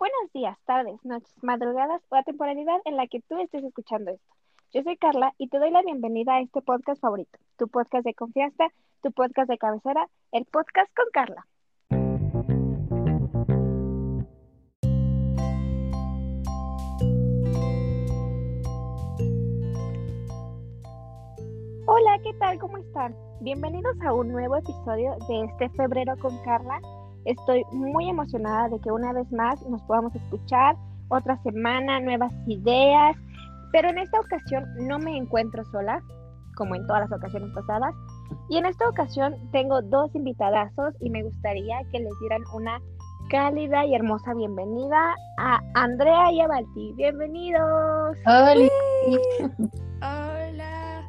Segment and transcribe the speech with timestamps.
[0.00, 4.34] Buenos días, tardes, noches, madrugadas o la temporalidad en la que tú estés escuchando esto.
[4.72, 8.14] Yo soy Carla y te doy la bienvenida a este podcast favorito, tu podcast de
[8.14, 8.68] confianza,
[9.02, 11.46] tu podcast de cabecera, el podcast con Carla.
[21.86, 22.58] Hola, ¿qué tal?
[22.58, 23.14] ¿Cómo están?
[23.42, 26.80] Bienvenidos a un nuevo episodio de este febrero con Carla.
[27.24, 30.76] Estoy muy emocionada de que una vez más nos podamos escuchar,
[31.08, 33.16] otra semana, nuevas ideas,
[33.72, 36.00] pero en esta ocasión no me encuentro sola,
[36.56, 37.94] como en todas las ocasiones pasadas,
[38.48, 42.80] y en esta ocasión tengo dos invitadazos y me gustaría que les dieran una
[43.28, 46.92] cálida y hermosa bienvenida a Andrea y a Balti.
[46.96, 48.16] Bienvenidos.
[48.26, 48.68] Hola.
[50.02, 51.02] Hola.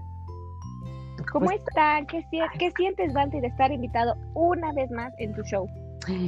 [1.31, 2.05] ¿Cómo están?
[2.07, 5.67] ¿Qué, si- qué sientes, Balti, de estar invitado una vez más en tu show?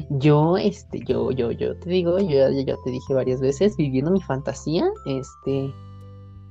[0.10, 4.22] Yo, este, yo, yo, yo te digo, yo ya, te dije varias veces, viviendo mi
[4.22, 5.74] fantasía, este,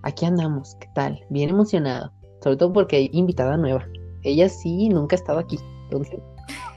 [0.03, 1.21] aquí andamos, ¿qué tal?
[1.31, 3.87] Bien emocionado, sobre todo porque hay invitada nueva.
[4.23, 6.21] Ella sí nunca ha estado aquí, entonces,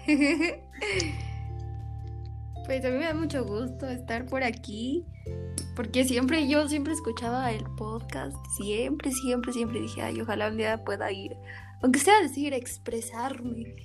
[2.65, 5.05] Pues a mí me da mucho gusto estar por aquí,
[5.75, 10.83] porque siempre yo siempre escuchaba el podcast, siempre, siempre, siempre dije, ay, ojalá un día
[10.83, 11.37] pueda ir,
[11.81, 13.75] aunque sea decir, expresarme.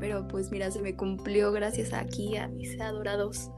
[0.00, 3.50] Pero pues mira, se me cumplió gracias aquí a mis adorados.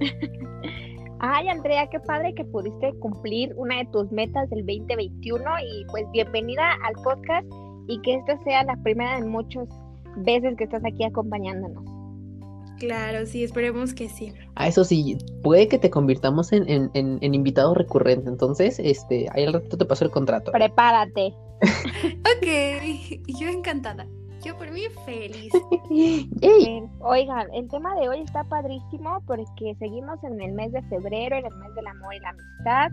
[1.18, 6.04] Ay, Andrea, qué padre que pudiste cumplir una de tus metas del 2021 y pues
[6.12, 7.46] bienvenida al podcast
[7.88, 9.66] y que esta sea la primera de muchas
[10.18, 11.95] veces que estás aquí acompañándonos.
[12.78, 14.32] Claro, sí, esperemos que sí.
[14.54, 19.26] a eso sí, puede que te convirtamos en, en, en, en invitado recurrente, entonces, este,
[19.32, 20.52] ahí al rato te paso el contrato.
[20.52, 21.34] Prepárate.
[21.62, 22.46] Ok,
[23.40, 24.06] yo encantada.
[24.44, 25.52] Yo por mí feliz.
[26.42, 31.36] Eh, Oigan, el tema de hoy está padrísimo porque seguimos en el mes de febrero,
[31.36, 32.90] en el mes del amor y la amistad,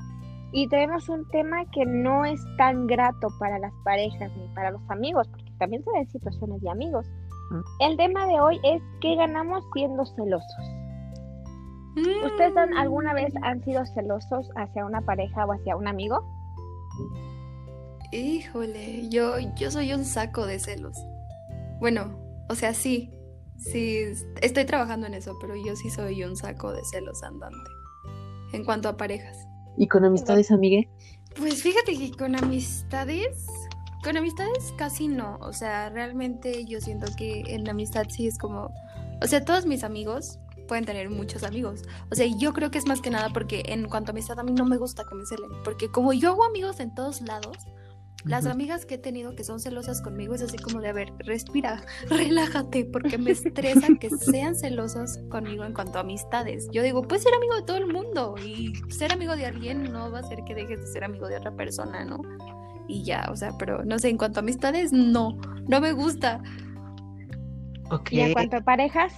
[0.53, 4.81] y tenemos un tema que no es tan grato para las parejas ni para los
[4.89, 7.07] amigos, porque también se ven situaciones de amigos.
[7.51, 7.61] Mm.
[7.81, 10.65] El tema de hoy es ¿qué ganamos siendo celosos?
[12.25, 16.23] ¿Ustedes han- alguna vez han sido celosos hacia una pareja o hacia un amigo?
[18.11, 20.95] Híjole, yo, yo soy un saco de celos.
[21.79, 22.15] Bueno,
[22.49, 23.11] o sea, sí,
[23.57, 23.99] sí,
[24.41, 27.57] estoy trabajando en eso, pero yo sí soy un saco de celos andante.
[28.53, 29.37] En cuanto a parejas.
[29.77, 30.89] ¿Y con amistades, amigue?
[31.37, 33.47] Pues fíjate que con amistades,
[34.03, 35.37] con amistades casi no.
[35.41, 38.73] O sea, realmente yo siento que en amistad sí es como,
[39.21, 41.83] o sea, todos mis amigos pueden tener muchos amigos.
[42.11, 44.43] O sea, yo creo que es más que nada porque en cuanto a amistad a
[44.43, 45.51] mí no me gusta que me celen.
[45.63, 47.57] Porque como yo hago amigos en todos lados,
[48.25, 51.11] las amigas que he tenido que son celosas conmigo es así como de, a ver,
[51.19, 56.69] respira, relájate, porque me estresa que sean celosas conmigo en cuanto a amistades.
[56.71, 60.09] Yo digo, puedes ser amigo de todo el mundo y ser amigo de alguien no
[60.09, 62.21] va a hacer que dejes de ser amigo de otra persona, ¿no?
[62.87, 66.41] Y ya, o sea, pero no sé, en cuanto a amistades, no, no me gusta.
[67.89, 68.11] Ok.
[68.11, 69.13] Y en cuanto a parejas,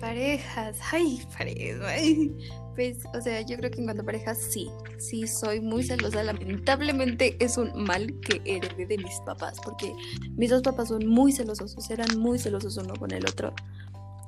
[0.00, 2.36] Parejas, ay, parejas, ay.
[2.74, 6.22] Pues, o sea, yo creo que en cuanto a parejas, sí, sí, soy muy celosa.
[6.22, 9.94] Lamentablemente es un mal que heredé de mis papás, porque
[10.36, 13.54] mis dos papás son muy celosos, o sea, eran muy celosos uno con el otro.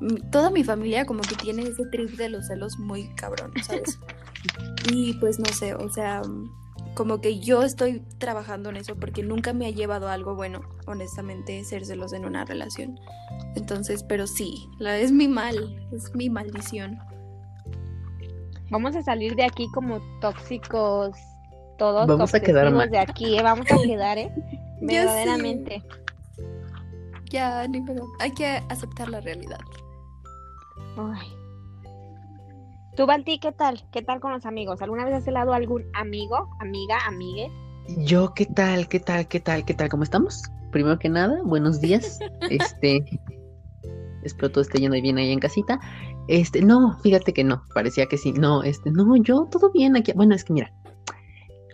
[0.00, 3.98] Mm, Toda mi familia como que tiene ese trip de los celos muy cabrón, ¿sabes?
[4.90, 6.22] Y pues no sé, o sea,
[6.94, 10.60] como que yo estoy trabajando en eso porque nunca me ha llevado a algo bueno,
[10.86, 12.98] honestamente, ser celosa en una relación.
[13.54, 15.56] Entonces, pero sí, la, es mi mal,
[15.92, 16.98] es mi maldición.
[18.70, 21.16] vamos a salir de aquí como tóxicos
[21.78, 22.06] todos.
[22.06, 22.90] Vamos a quedar mal.
[22.90, 23.42] de aquí, ¿eh?
[23.42, 24.32] vamos a quedar, ¿eh?
[24.80, 25.82] Ya Verdaderamente.
[27.30, 28.06] Ya, ni pedo.
[28.20, 29.58] Hay que aceptar la realidad.
[30.96, 31.37] Ay.
[32.98, 33.80] Tú, Balti, ¿qué tal?
[33.92, 34.82] ¿Qué tal con los amigos?
[34.82, 37.48] ¿Alguna vez has celado a algún amigo, amiga, amigue?
[37.98, 38.88] Yo, ¿qué tal?
[38.88, 39.28] ¿Qué tal?
[39.28, 39.64] ¿Qué tal?
[39.64, 39.88] ¿Qué tal?
[39.88, 40.42] ¿Cómo estamos?
[40.72, 42.18] Primero que nada, buenos días.
[42.50, 43.04] Este,
[44.24, 45.78] espero todo esté yendo bien ahí en casita.
[46.26, 48.32] Este, no, fíjate que no, parecía que sí.
[48.32, 50.10] No, este, no, yo todo bien aquí.
[50.16, 50.72] Bueno, es que mira,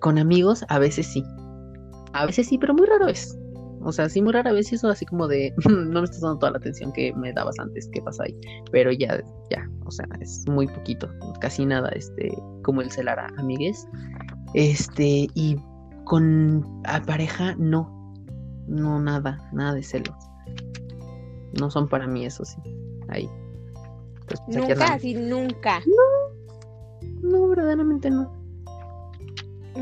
[0.02, 1.24] con amigos a veces sí.
[2.12, 3.34] A veces sí, pero muy raro es.
[3.84, 6.52] O sea, sí, muy rara vez eso así como de, no me estás dando toda
[6.52, 8.36] la atención que me dabas antes, ¿qué pasa ahí?
[8.72, 11.08] Pero ya, ya, o sea, es muy poquito,
[11.40, 12.32] casi nada, este,
[12.62, 13.86] como el celar a amigues.
[14.54, 15.56] Este, y
[16.04, 17.90] con a pareja, no.
[18.66, 20.16] No, nada, nada de celos.
[21.60, 22.56] No son para mí, eso sí.
[23.08, 23.28] Ahí.
[24.26, 25.82] Pues, pues, Nunca, así nunca.
[27.22, 28.32] No, verdaderamente no.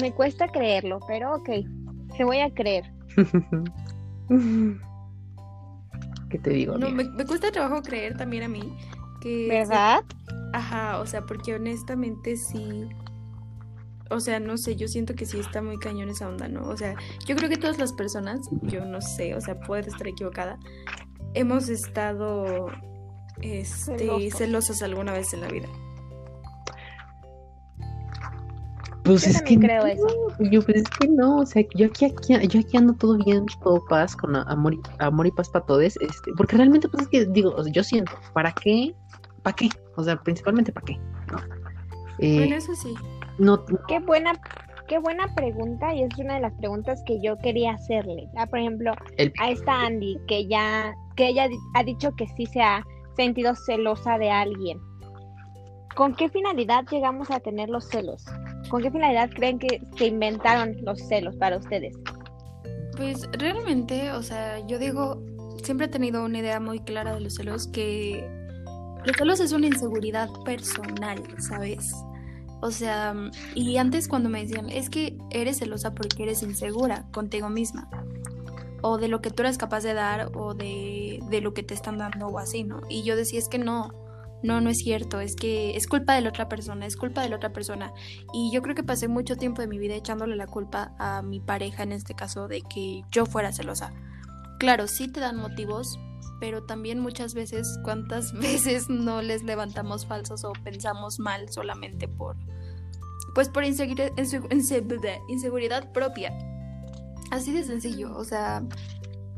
[0.00, 1.50] Me cuesta creerlo, pero ok,
[2.16, 2.84] te voy a creer.
[6.30, 6.78] ¿Qué te digo?
[6.78, 8.76] No, me, me cuesta trabajo creer también a mí
[9.20, 9.48] que...
[9.48, 10.02] ¿Verdad?
[10.52, 12.88] Ajá, o sea, porque honestamente sí.
[14.10, 16.68] O sea, no sé, yo siento que sí está muy cañón esa onda, ¿no?
[16.68, 16.94] O sea,
[17.26, 20.58] yo creo que todas las personas, yo no sé, o sea, puede estar equivocada,
[21.32, 22.66] hemos estado
[23.40, 24.38] este, Celosos.
[24.38, 25.68] celosas alguna vez en la vida.
[29.04, 30.06] Pues Yo es que creo no, eso.
[30.38, 33.46] Yo, pues es que no, o sea, yo aquí, aquí, yo aquí ando todo bien,
[33.62, 37.02] todo paz, con a- amor y, amor y paz para todos, este, porque realmente, pues
[37.04, 38.94] es que digo, o sea, yo siento, ¿para qué?
[39.42, 39.68] ¿Para qué?
[39.96, 40.96] O sea, principalmente, ¿para qué?
[41.32, 41.38] ¿No?
[42.20, 42.94] Eh, Bueno, eso sí.
[43.38, 44.32] no, Qué buena,
[44.86, 48.28] qué buena pregunta y es una de las preguntas que yo quería hacerle.
[48.36, 52.46] Ah, por ejemplo, el, a esta Andy, que ya, que ella ha dicho que sí
[52.46, 52.84] se ha
[53.16, 54.78] sentido celosa de alguien.
[55.94, 58.24] ¿Con qué finalidad llegamos a tener los celos?
[58.70, 61.94] ¿Con qué finalidad creen que se inventaron los celos para ustedes?
[62.96, 65.22] Pues realmente, o sea, yo digo,
[65.62, 68.26] siempre he tenido una idea muy clara de los celos, que
[69.04, 71.92] los celos es una inseguridad personal, ¿sabes?
[72.62, 73.14] O sea,
[73.54, 77.90] y antes cuando me decían, es que eres celosa porque eres insegura contigo misma,
[78.82, 81.74] o de lo que tú eres capaz de dar, o de, de lo que te
[81.74, 82.80] están dando, o así, ¿no?
[82.88, 84.01] Y yo decía, es que no,
[84.42, 87.28] no, no es cierto, es que es culpa de la otra persona, es culpa de
[87.28, 87.92] la otra persona.
[88.32, 91.40] Y yo creo que pasé mucho tiempo de mi vida echándole la culpa a mi
[91.40, 93.92] pareja, en este caso, de que yo fuera celosa.
[94.58, 95.98] Claro, sí te dan motivos,
[96.40, 102.36] pero también muchas veces, ¿cuántas veces no les levantamos falsos o pensamos mal solamente por,
[103.34, 106.32] pues por inseguri- inse- inse- inseguridad propia?
[107.30, 108.62] Así de sencillo, o sea,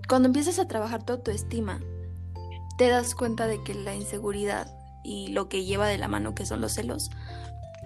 [0.09, 1.81] cuando empiezas a trabajar tu autoestima,
[2.77, 4.67] te das cuenta de que la inseguridad
[5.05, 7.11] y lo que lleva de la mano, que son los celos,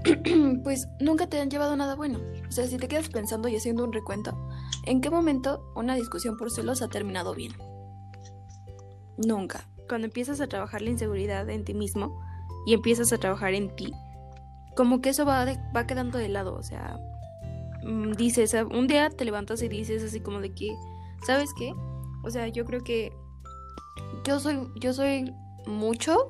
[0.65, 2.21] pues nunca te han llevado nada bueno.
[2.49, 4.37] O sea, si te quedas pensando y haciendo un recuento,
[4.87, 7.53] ¿en qué momento una discusión por celos ha terminado bien?
[9.17, 9.69] Nunca.
[9.89, 12.21] Cuando empiezas a trabajar la inseguridad en ti mismo
[12.67, 13.93] y empiezas a trabajar en ti,
[14.77, 15.45] como que eso va,
[15.75, 16.55] va quedando de lado.
[16.55, 17.01] O sea,
[17.83, 20.77] mm, dices, ah, un día te levantas y dices así como de que,
[21.27, 21.73] ¿sabes qué?
[22.25, 23.13] O sea, yo creo que
[24.25, 25.35] yo soy, yo soy
[25.67, 26.29] mucho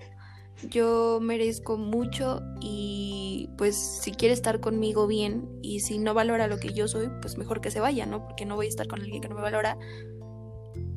[0.62, 6.58] yo merezco mucho y pues si quiere estar conmigo bien y si no valora lo
[6.58, 8.26] que yo soy, pues mejor que se vaya, ¿no?
[8.26, 9.78] Porque no voy a estar con alguien que no me valora.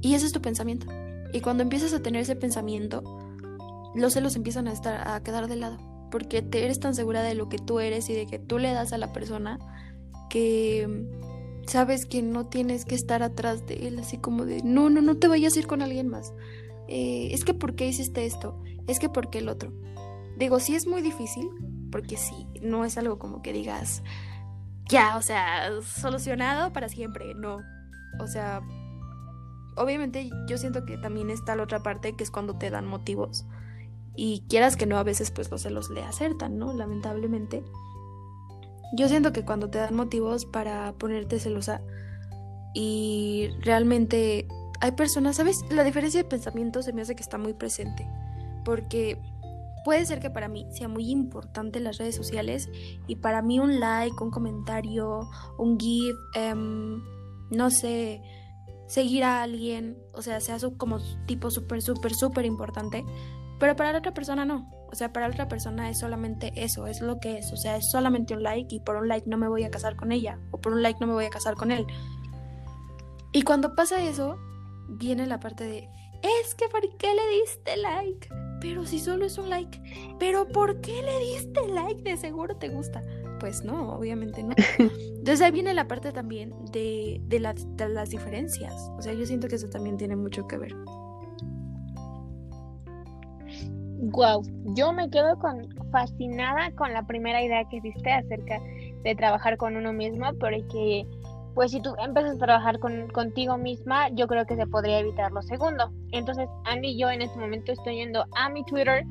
[0.01, 0.87] Y ese es tu pensamiento.
[1.33, 3.03] Y cuando empiezas a tener ese pensamiento,
[3.95, 5.77] los celos empiezan a estar a quedar de lado,
[6.09, 8.73] porque te eres tan segura de lo que tú eres y de que tú le
[8.73, 9.59] das a la persona
[10.29, 10.87] que
[11.67, 15.17] sabes que no tienes que estar atrás de él, así como de, no, no, no
[15.17, 16.33] te vayas a ir con alguien más.
[16.87, 18.61] Eh, es que ¿por qué hiciste esto?
[18.87, 19.71] Es que ¿por qué el otro?
[20.37, 21.49] Digo, sí es muy difícil,
[21.91, 24.03] porque sí, no es algo como que digas,
[24.89, 27.59] ya, o sea, solucionado para siempre, no.
[28.19, 28.61] O sea,
[29.77, 33.45] obviamente yo siento que también está la otra parte, que es cuando te dan motivos.
[34.15, 36.73] Y quieras que no, a veces pues los le acertan, ¿no?
[36.73, 37.63] Lamentablemente.
[38.93, 41.81] Yo siento que cuando te dan motivos para ponerte celosa
[42.73, 44.47] y realmente
[44.81, 45.63] hay personas, ¿sabes?
[45.69, 48.05] La diferencia de pensamiento se me hace que está muy presente.
[48.63, 49.17] Porque
[49.83, 52.69] puede ser que para mí sea muy importante las redes sociales
[53.07, 55.27] y para mí un like, un comentario,
[55.57, 57.01] un GIF, em,
[57.49, 58.21] no sé,
[58.87, 63.05] seguir a alguien, o sea, sea como tipo súper, súper, súper importante.
[63.59, 64.69] Pero para la otra persona no.
[64.91, 67.53] O sea, para la otra persona es solamente eso, es lo que es.
[67.53, 69.95] O sea, es solamente un like y por un like no me voy a casar
[69.95, 70.39] con ella.
[70.51, 71.85] O por un like no me voy a casar con él.
[73.31, 74.37] Y cuando pasa eso,
[74.89, 75.89] viene la parte de,
[76.21, 78.27] es que ¿por qué le diste like?
[78.61, 79.81] Pero si solo es un like.
[80.19, 82.01] Pero ¿por qué le diste like?
[82.03, 83.01] De seguro te gusta.
[83.39, 84.53] Pues no, obviamente no.
[84.77, 88.73] Entonces ahí viene la parte también de, de, la- de las diferencias.
[88.97, 90.75] O sea, yo siento que eso también tiene mucho que ver.
[94.03, 94.41] Wow,
[94.75, 98.59] yo me quedo con fascinada con la primera idea que diste acerca
[99.03, 101.05] de trabajar con uno mismo, porque
[101.55, 105.31] pues si tú empiezas a trabajar con, contigo misma, yo creo que se podría evitar
[105.31, 105.91] lo segundo.
[106.11, 109.03] Entonces, Andy y yo en este momento estoy yendo a mi Twitter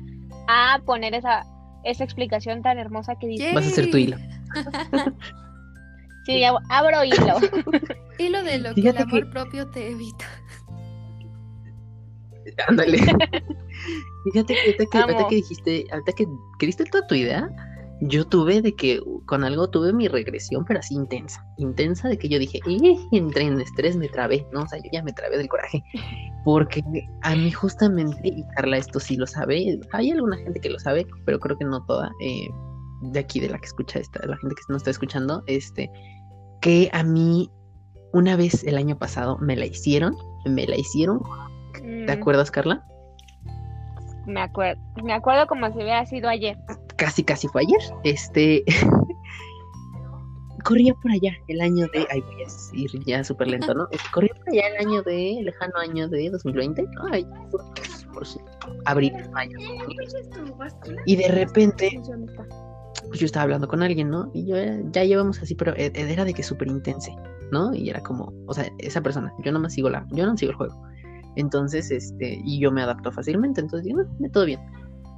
[0.47, 1.43] a poner esa,
[1.83, 3.53] esa explicación tan hermosa que dice.
[3.53, 4.17] Vas a hacer tu hilo.
[6.25, 7.37] Sí, ab- abro hilo.
[8.19, 10.25] Y lo de lo que el amor que- propio te evita.
[12.67, 12.97] Ándale.
[14.25, 15.27] Fíjate que ahorita que, ahorita Amo.
[15.29, 16.27] que dijiste, ahorita que,
[16.59, 17.49] que diste toda tu idea,
[18.01, 21.45] yo tuve de que con algo tuve mi regresión, pero así intensa.
[21.57, 24.63] Intensa de que yo dije, y entré en estrés, me trabé, ¿no?
[24.63, 25.83] O sea, yo ya me trabé del coraje.
[26.43, 26.81] Porque
[27.21, 31.05] a mí justamente, y Carla esto sí lo sabe, hay alguna gente que lo sabe,
[31.25, 32.47] pero creo que no toda, eh,
[33.03, 35.91] de aquí, de la que escucha esta, la gente que nos está escuchando, este,
[36.61, 37.51] que a mí
[38.13, 40.15] una vez el año pasado me la hicieron,
[40.45, 41.21] me la hicieron,
[41.73, 42.83] ¿te Mm, acuerdas, Carla?
[44.25, 46.57] Me acuerdo, me acuerdo como si hubiera sido ayer.
[46.97, 47.79] casi, casi fue ayer.
[48.03, 48.63] Este.
[50.63, 52.05] corría por allá el año de.
[52.11, 52.45] Ay, voy a
[52.83, 53.87] ir ya súper lento, ¿no?
[53.91, 55.39] Este, corría por allá el año de.
[55.43, 57.03] lejano año de 2020, ¿no?
[57.11, 57.63] Ay, por,
[58.13, 58.41] por su-
[58.85, 59.57] abril, mayo.
[61.05, 61.99] Y de repente
[63.07, 64.29] pues yo estaba hablando con alguien, ¿no?
[64.33, 67.11] Y yo era- ya llevamos así, pero e- era de que súper intense,
[67.51, 67.73] ¿no?
[67.73, 70.57] Y era como, o sea, esa persona, yo nomás sigo la, yo no sigo el
[70.57, 70.81] juego.
[71.35, 74.59] Entonces, este, y yo me adapto fácilmente, entonces digo, "Ah, todo bien.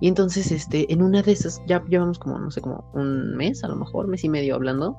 [0.03, 3.63] Y entonces, este, en una de esas, ya llevamos como, no sé, como un mes,
[3.63, 4.98] a lo mejor, mes y medio hablando.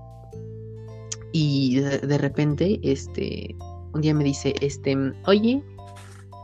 [1.32, 3.54] Y de, repente, este,
[3.92, 5.62] un día me dice, este, oye,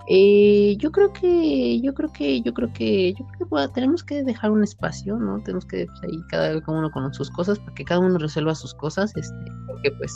[0.09, 4.03] eh, yo creo que, yo creo que, yo creo que, yo creo que bueno, tenemos
[4.03, 5.41] que dejar un espacio, ¿no?
[5.43, 8.55] Tenemos que pues, ahí cada cada uno con sus cosas, para que cada uno resuelva
[8.55, 10.13] sus cosas, este, porque pues,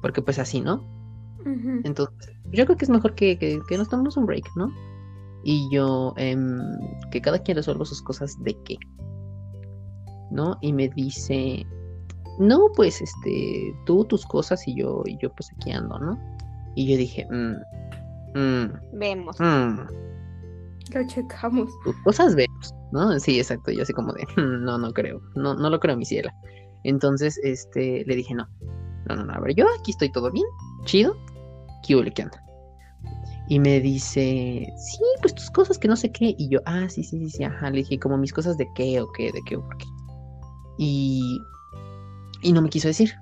[0.00, 0.82] porque pues así, ¿no?
[1.84, 4.70] Entonces, yo creo que es mejor que, que, que nos tomemos un break, ¿no?
[5.44, 6.60] Y yo, em,
[7.10, 8.76] que cada quien resuelva sus cosas de qué,
[10.30, 10.56] ¿no?
[10.60, 11.66] Y me dice,
[12.38, 16.18] no, pues, este, tú tus cosas y yo, y yo pues aquí ando, ¿no?
[16.74, 19.36] Y yo dije, mm, mm, Vemos.
[19.40, 19.78] mm,
[20.94, 21.70] Lo checamos.
[21.84, 23.18] tus cosas vemos, ¿no?
[23.18, 26.04] Sí, exacto, yo así como de, "Mm, no, no creo, no, no lo creo, mi
[26.04, 26.32] ciela.
[26.84, 28.48] Entonces, este, le dije, no,
[29.08, 30.46] no, no, no, a ver, yo aquí estoy todo bien,
[30.84, 31.16] chido,
[31.82, 32.42] ¿qué hubo, qué anda?
[33.48, 37.02] Y me dice, sí, pues tus cosas que no sé qué, y yo, ah, sí,
[37.04, 39.56] sí, sí, sí, ajá, le dije, como mis cosas de qué, o qué, de qué,
[39.56, 39.86] o por qué.
[40.78, 41.38] Y,
[42.42, 43.12] y no me quiso decir,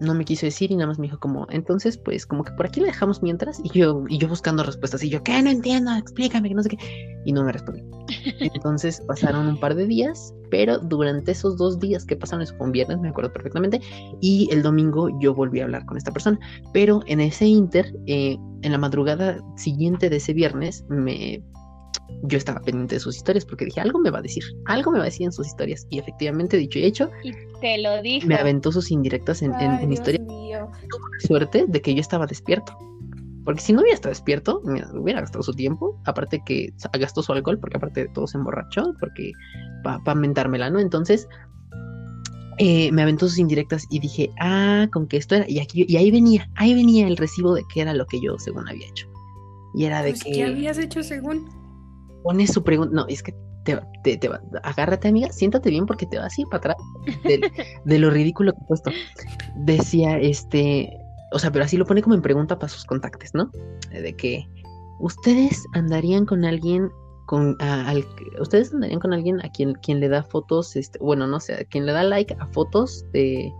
[0.00, 2.66] no me quiso decir y nada más me dijo como, entonces, pues, como que por
[2.66, 5.40] aquí le dejamos mientras, y yo, y yo buscando respuestas, y yo, ¿qué?
[5.42, 6.78] No entiendo, explícame, que no sé qué,
[7.24, 7.84] y no me respondió.
[8.40, 12.66] Entonces pasaron un par de días, pero durante esos dos días que pasaron, eso fue
[12.66, 13.80] un viernes, me acuerdo perfectamente,
[14.20, 16.38] y el domingo yo volví a hablar con esta persona,
[16.72, 21.42] pero en ese inter, eh, en la madrugada siguiente de ese viernes, me...
[22.24, 24.98] Yo estaba pendiente de sus historias porque dije, algo me va a decir, algo me
[24.98, 25.86] va a decir en sus historias.
[25.90, 28.26] Y efectivamente, dicho y hecho, Y te lo dijo.
[28.26, 30.22] me aventó sus indirectas en, en, Ay, en historias.
[30.26, 30.70] mío.
[31.20, 32.76] Suerte de que yo estaba despierto.
[33.44, 35.98] Porque si no hubiera estado despierto, mira, hubiera gastado su tiempo.
[36.04, 39.32] Aparte que gastó su alcohol, porque aparte de todo se emborrachó, porque
[39.82, 40.78] para mentármela, ¿no?
[40.78, 41.26] Entonces,
[42.58, 45.46] eh, me aventó sus indirectas y dije, ah, con que esto era.
[45.48, 48.38] Y, aquí, y ahí venía, ahí venía el recibo de que era lo que yo
[48.38, 49.08] según había hecho.
[49.74, 51.48] Y era de Pues, que ¿Qué habías hecho según?
[52.22, 52.94] Pone su pregunta.
[52.94, 53.34] No, es que
[53.64, 56.58] te, va- te, te va- agárrate, amiga, siéntate bien porque te vas a ir para
[56.58, 56.76] atrás
[57.24, 57.40] de,
[57.84, 58.90] de lo ridículo que he puesto.
[59.56, 60.90] Decía, este,
[61.32, 63.50] o sea, pero así lo pone como en pregunta para sus contactos, ¿no?
[63.90, 64.46] De que
[65.00, 66.90] ustedes andarían con alguien
[67.26, 68.04] con a- al
[68.40, 71.64] ustedes andarían con alguien a quien quien le da fotos, este, bueno, no sé, a
[71.64, 73.52] quien le da like a fotos de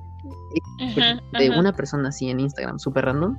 [0.81, 1.61] Ajá, de ajá.
[1.61, 3.37] una persona así en Instagram, súper random.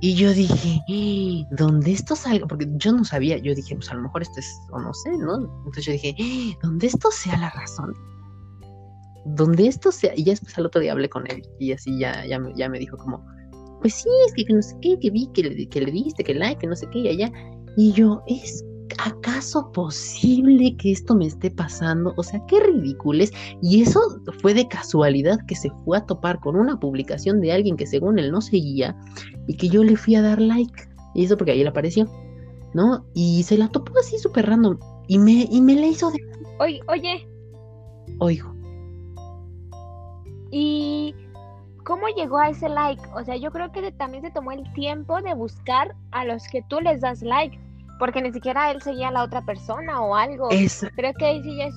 [0.00, 2.46] Y yo dije, "Eh, ¿dónde esto salga?
[2.46, 5.10] Porque yo no sabía, yo dije, pues a lo mejor esto es, o no sé,
[5.12, 5.36] ¿no?
[5.58, 7.94] Entonces yo dije, "Eh, ¿dónde esto sea la razón?
[9.24, 12.24] Donde esto sea, y ya después al otro día hablé con él, y así ya,
[12.26, 13.24] ya, ya me dijo como,
[13.80, 16.24] pues sí, es que, que no sé qué, que vi que le, que le diste,
[16.24, 17.30] que like, que no sé qué, y allá.
[17.76, 18.64] Y yo, ¿es
[18.98, 22.14] acaso posible que esto me esté pasando?
[22.16, 23.32] O sea, qué ridículo es.
[23.62, 24.00] Y eso
[24.40, 28.18] fue de casualidad que se fue a topar con una publicación de alguien que según
[28.18, 28.96] él no seguía
[29.46, 30.88] y que yo le fui a dar like.
[31.14, 32.06] Y eso porque ahí le apareció,
[32.74, 33.04] ¿no?
[33.14, 34.78] Y se la topó así súper random.
[35.08, 36.18] Y me, y me la hizo de...
[36.58, 37.26] Oye, oye,
[38.18, 38.54] Oigo.
[40.50, 41.14] ¿y
[41.84, 43.02] cómo llegó a ese like?
[43.14, 46.62] O sea, yo creo que también se tomó el tiempo de buscar a los que
[46.68, 47.58] tú les das like,
[47.98, 50.48] porque ni siquiera él seguía a la otra persona o algo.
[50.96, 51.74] Creo que ahí sí ya es,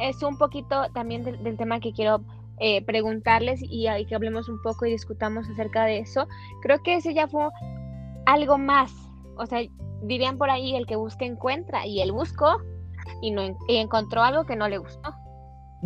[0.00, 2.22] es un poquito también del, del tema que quiero
[2.60, 6.26] eh, preguntarles y, y que hablemos un poco y discutamos acerca de eso.
[6.62, 7.48] Creo que ese ya fue
[8.26, 8.92] algo más.
[9.36, 9.60] O sea,
[10.02, 12.58] dirían por ahí, el que busca encuentra, y él buscó
[13.22, 15.14] y, no, y encontró algo que no le gustó.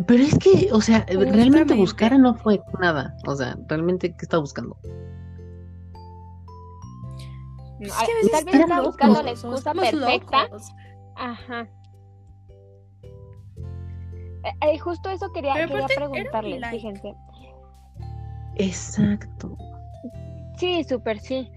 [0.07, 3.15] Pero es que, o sea, realmente buscar no fue nada.
[3.27, 4.75] O sea, realmente, ¿qué estaba buscando?
[7.85, 10.43] Es a- que a veces tal vez están estaba buscando la excusa perfecta.
[10.43, 10.63] locos.
[11.15, 11.67] Ajá.
[14.43, 15.87] Eh, eh, justo eso quería, quería
[16.59, 16.69] like.
[16.77, 17.13] fíjense.
[18.55, 19.57] Exacto.
[20.57, 21.49] Sí, súper sí.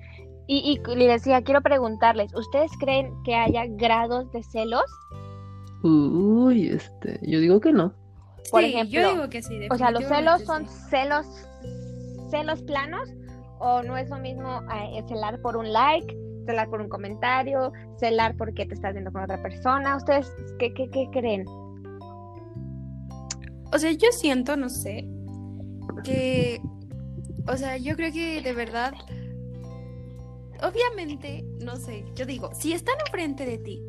[0.46, 4.84] Y, y le decía, quiero preguntarles, ¿ustedes creen que haya grados de celos?
[5.82, 7.92] Uy, este, yo digo que no.
[8.50, 9.58] Por Sí, ejemplo, yo digo que sí.
[9.70, 11.26] O sea, ¿los celos son celos,
[12.30, 13.08] celos planos?
[13.58, 18.36] ¿O no es lo mismo eh, celar por un like, celar por un comentario, celar
[18.36, 19.96] porque te estás viendo con otra persona?
[19.96, 21.44] ¿Ustedes qué, qué, qué creen?
[23.72, 25.08] O sea, yo siento, no sé,
[26.04, 26.60] que,
[27.48, 28.94] o sea, yo creo que de verdad,
[30.62, 33.82] obviamente, no sé, yo digo, si están enfrente de ti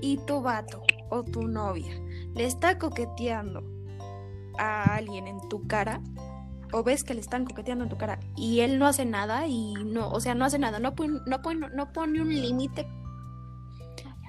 [0.00, 1.92] y tu vato o tu novia
[2.34, 3.62] le está coqueteando
[4.58, 6.00] a alguien en tu cara,
[6.72, 9.74] o ves que le están coqueteando en tu cara y él no hace nada y
[9.84, 12.86] no, o sea, no hace nada, no pone, no pone, no pone un límite,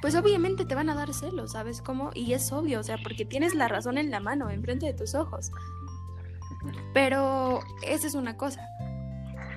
[0.01, 2.11] pues obviamente te van a dar celos, ¿sabes cómo?
[2.13, 5.13] Y es obvio, o sea, porque tienes la razón en la mano, enfrente de tus
[5.13, 5.51] ojos.
[6.93, 8.61] Pero esa es una cosa.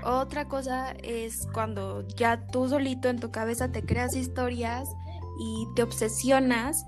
[0.04, 4.88] Otra cosa es cuando ya tú solito en tu cabeza te creas historias
[5.38, 6.84] y te obsesionas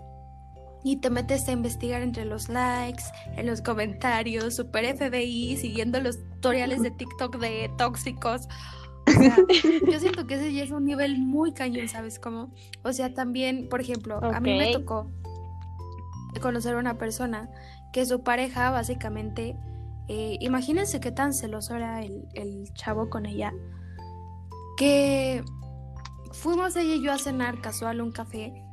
[0.85, 3.05] y te metes a investigar entre los likes,
[3.37, 8.47] en los comentarios, super FBI, siguiendo los tutoriales de TikTok de tóxicos.
[9.09, 9.37] O sea,
[9.91, 12.53] yo siento que ese ya es un nivel muy cañón, ¿sabes cómo?
[12.83, 15.11] O sea, también, por ejemplo, a mí me tocó
[16.43, 17.49] conocer a una persona
[17.95, 19.57] que su pareja básicamente,
[20.09, 23.55] eh, imagínense qué tan celoso era el, el chavo con ella,
[24.77, 25.43] que
[26.33, 28.64] fuimos ella y yo a cenar casual un café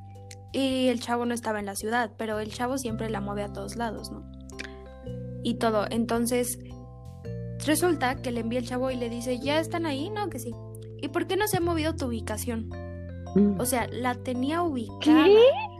[0.52, 3.54] y el chavo no estaba en la ciudad, pero el chavo siempre la mueve a
[3.54, 4.24] todos lados, ¿no?
[5.44, 5.86] Y todo.
[5.90, 6.60] Entonces,
[7.66, 10.10] resulta que le envía el chavo y le dice, ¿ya están ahí?
[10.10, 10.52] No, que sí.
[11.02, 12.70] ¿Y por qué no se ha movido tu ubicación?
[13.36, 13.60] Mm.
[13.60, 15.26] O sea, la tenía ubicada.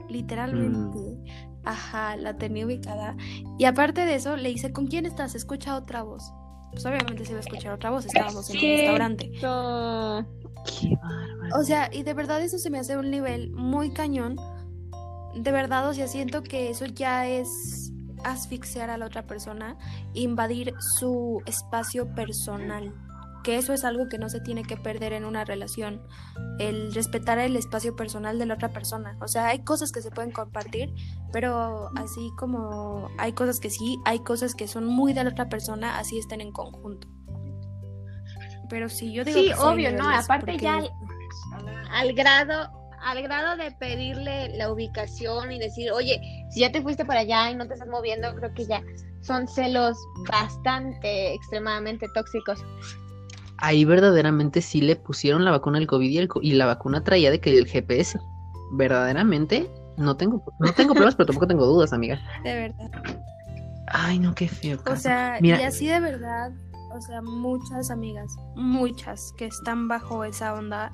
[0.08, 0.98] Literalmente.
[0.98, 1.24] Mm.
[1.64, 3.16] Ajá, la tenía ubicada.
[3.58, 5.34] Y aparte de eso, le dice, ¿con quién estás?
[5.34, 6.32] Escucha otra voz.
[6.72, 9.30] Pues obviamente se iba a escuchar otra voz, estábamos en un restaurante.
[9.30, 11.60] Qué bárbaro.
[11.60, 14.36] O sea, y de verdad eso se me hace un nivel muy cañón
[15.34, 17.92] de verdad, o sea, siento que eso ya es
[18.24, 19.76] asfixiar a la otra persona,
[20.14, 22.94] invadir su espacio personal,
[23.42, 26.02] que eso es algo que no se tiene que perder en una relación,
[26.58, 29.16] el respetar el espacio personal de la otra persona.
[29.20, 30.94] O sea, hay cosas que se pueden compartir,
[31.32, 35.48] pero así como hay cosas que sí, hay cosas que son muy de la otra
[35.48, 37.08] persona, así estén en conjunto.
[38.70, 39.38] Pero sí, yo digo...
[39.38, 40.08] Sí, obvio, ¿no?
[40.08, 40.80] Aparte ya
[41.90, 47.04] al grado al grado de pedirle la ubicación y decir, oye, si ya te fuiste
[47.04, 48.82] para allá y no te estás moviendo, creo que ya
[49.20, 49.96] son celos
[50.28, 52.64] bastante, extremadamente tóxicos.
[53.58, 57.30] Ahí verdaderamente sí le pusieron la vacuna al COVID y, el, y la vacuna traía
[57.30, 58.18] de que el GPS.
[58.72, 62.18] Verdaderamente no tengo, no tengo pruebas, pero tampoco tengo dudas, amiga.
[62.42, 62.90] De verdad.
[63.88, 64.78] Ay, no, qué feo.
[64.90, 66.50] O sea, y así de verdad,
[66.94, 70.90] o sea, muchas amigas, muchas que están bajo esa onda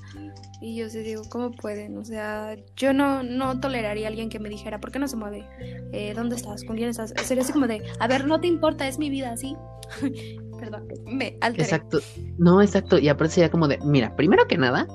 [0.61, 1.97] y yo sí digo, ¿cómo pueden?
[1.97, 5.17] O sea, yo no, no toleraría a alguien que me dijera, ¿por qué no se
[5.17, 5.47] mueve?
[5.93, 6.65] Eh, ¿Dónde estás?
[6.65, 7.13] ¿Con quién estás?
[7.25, 9.57] Sería así como de, a ver, no te importa, es mi vida, ¿sí?
[10.61, 11.65] Perdón, me alteré.
[11.65, 12.01] Exacto,
[12.39, 14.87] no, exacto, y aparte sería como de, mira, primero que nada,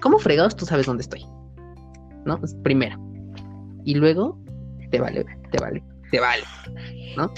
[0.00, 1.24] ¿cómo fregados tú sabes dónde estoy?
[2.24, 2.38] ¿No?
[2.38, 2.98] Pues, primero.
[3.84, 4.38] Y luego,
[4.90, 6.42] te vale, te vale, te vale,
[7.16, 7.32] ¿no?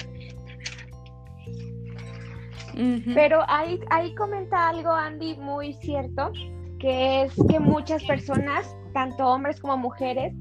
[3.14, 6.32] Pero ahí, ahí comenta algo, Andy, muy cierto,
[6.78, 10.34] que es que muchas personas, tanto hombres como mujeres,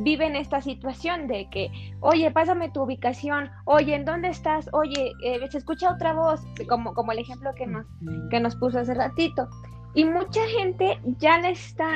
[0.00, 4.68] viven esta situación de que, oye, pásame tu ubicación, oye, ¿en dónde estás?
[4.72, 7.86] Oye, eh, se escucha otra voz, como, como el ejemplo que nos,
[8.30, 9.48] que nos puso hace ratito.
[9.94, 11.88] Y mucha gente ya le está,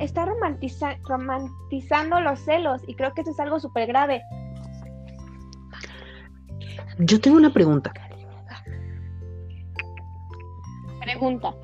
[0.00, 4.20] está romantizando los celos y creo que eso es algo súper grave.
[6.98, 7.92] Yo tengo una pregunta.
[11.06, 11.54] Pregunta.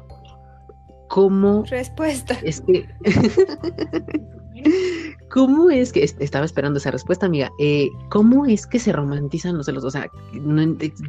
[1.08, 1.64] ¿Cómo?
[1.64, 2.38] Respuesta.
[2.44, 2.88] Es que.
[5.32, 7.50] ¿Cómo es que estaba esperando esa respuesta, amiga?
[7.58, 9.82] Eh, ¿Cómo es que se romantizan los celos?
[9.82, 10.08] O sea,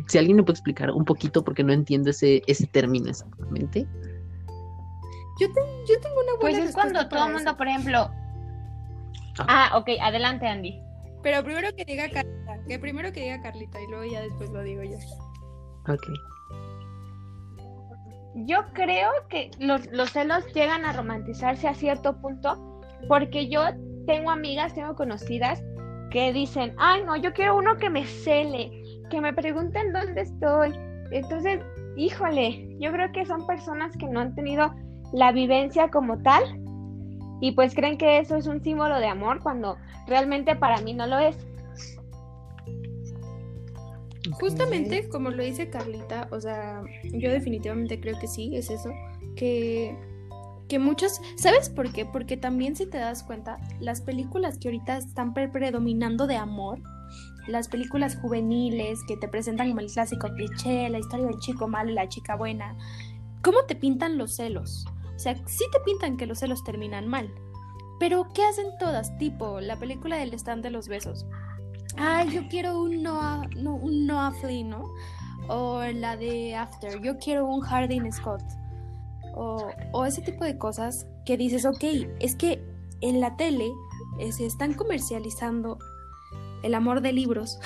[0.07, 3.85] si alguien me puede explicar un poquito porque no entiendo ese, ese término exactamente.
[5.39, 8.09] Yo, yo tengo una buena Pues es cuando todo el mundo, por ejemplo.
[9.37, 9.45] Ah.
[9.47, 10.81] ah, ok, adelante, Andy.
[11.21, 14.63] Pero primero que diga Carlita, que primero que diga Carlita y luego ya después lo
[14.63, 14.97] digo yo.
[15.87, 16.01] Ok
[18.35, 23.61] yo creo que los, los, celos llegan a romantizarse a cierto punto, porque yo
[24.07, 25.63] tengo amigas, tengo conocidas
[26.09, 28.71] que dicen, ay no, yo quiero uno que me cele,
[29.09, 30.73] que me pregunten dónde estoy.
[31.11, 31.59] Entonces,
[31.95, 34.73] híjole, yo creo que son personas que no han tenido
[35.11, 36.43] la vivencia como tal
[37.39, 41.07] y pues creen que eso es un símbolo de amor cuando realmente para mí no
[41.07, 41.37] lo es.
[44.39, 48.89] Justamente como lo dice Carlita, o sea, yo definitivamente creo que sí, es eso,
[49.35, 49.97] que,
[50.67, 52.05] que muchos, ¿sabes por qué?
[52.05, 56.81] Porque también si te das cuenta, las películas que ahorita están predominando de amor,
[57.47, 61.91] las películas juveniles que te presentan como el clásico cliché, la historia del chico malo
[61.91, 62.77] y la chica buena,
[63.41, 64.85] ¿cómo te pintan los celos?
[65.15, 67.33] O sea, sí te pintan que los celos terminan mal,
[67.99, 69.17] pero ¿qué hacen todas?
[69.17, 71.25] Tipo, la película del stand de los besos
[71.97, 74.91] ay, yo quiero un Noah, no, un Noah Flynn, ¿no?
[75.47, 78.41] O la de After, yo quiero un Hardin Scott.
[79.35, 81.83] O, o ese tipo de cosas que dices, ok,
[82.19, 82.63] es que
[83.01, 83.71] en la tele
[84.19, 85.79] eh, se están comercializando
[86.63, 87.59] el amor de libros,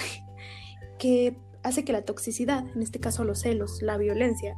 [0.99, 4.55] que hace que la toxicidad, en este caso los celos, la violencia,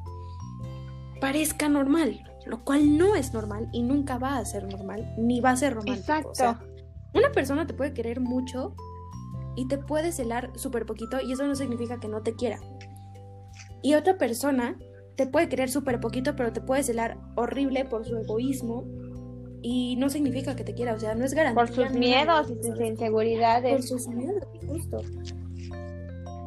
[1.19, 5.51] parezca normal, lo cual no es normal y nunca va a ser normal, ni va
[5.51, 5.99] a ser romántico.
[5.99, 6.29] Exacto.
[6.29, 6.59] O sea,
[7.13, 8.75] una persona te puede querer mucho
[9.55, 12.59] y te puede celar súper poquito y eso no significa que no te quiera.
[13.81, 14.77] Y otra persona
[15.15, 18.85] te puede querer súper poquito, pero te puede celar horrible por su egoísmo
[19.61, 21.65] y no significa que te quiera, o sea, no es garantía.
[21.65, 22.77] Por sus miedos y sus ¿sabes?
[22.79, 23.87] Por inseguridades.
[23.89, 25.01] sus miedos, justo.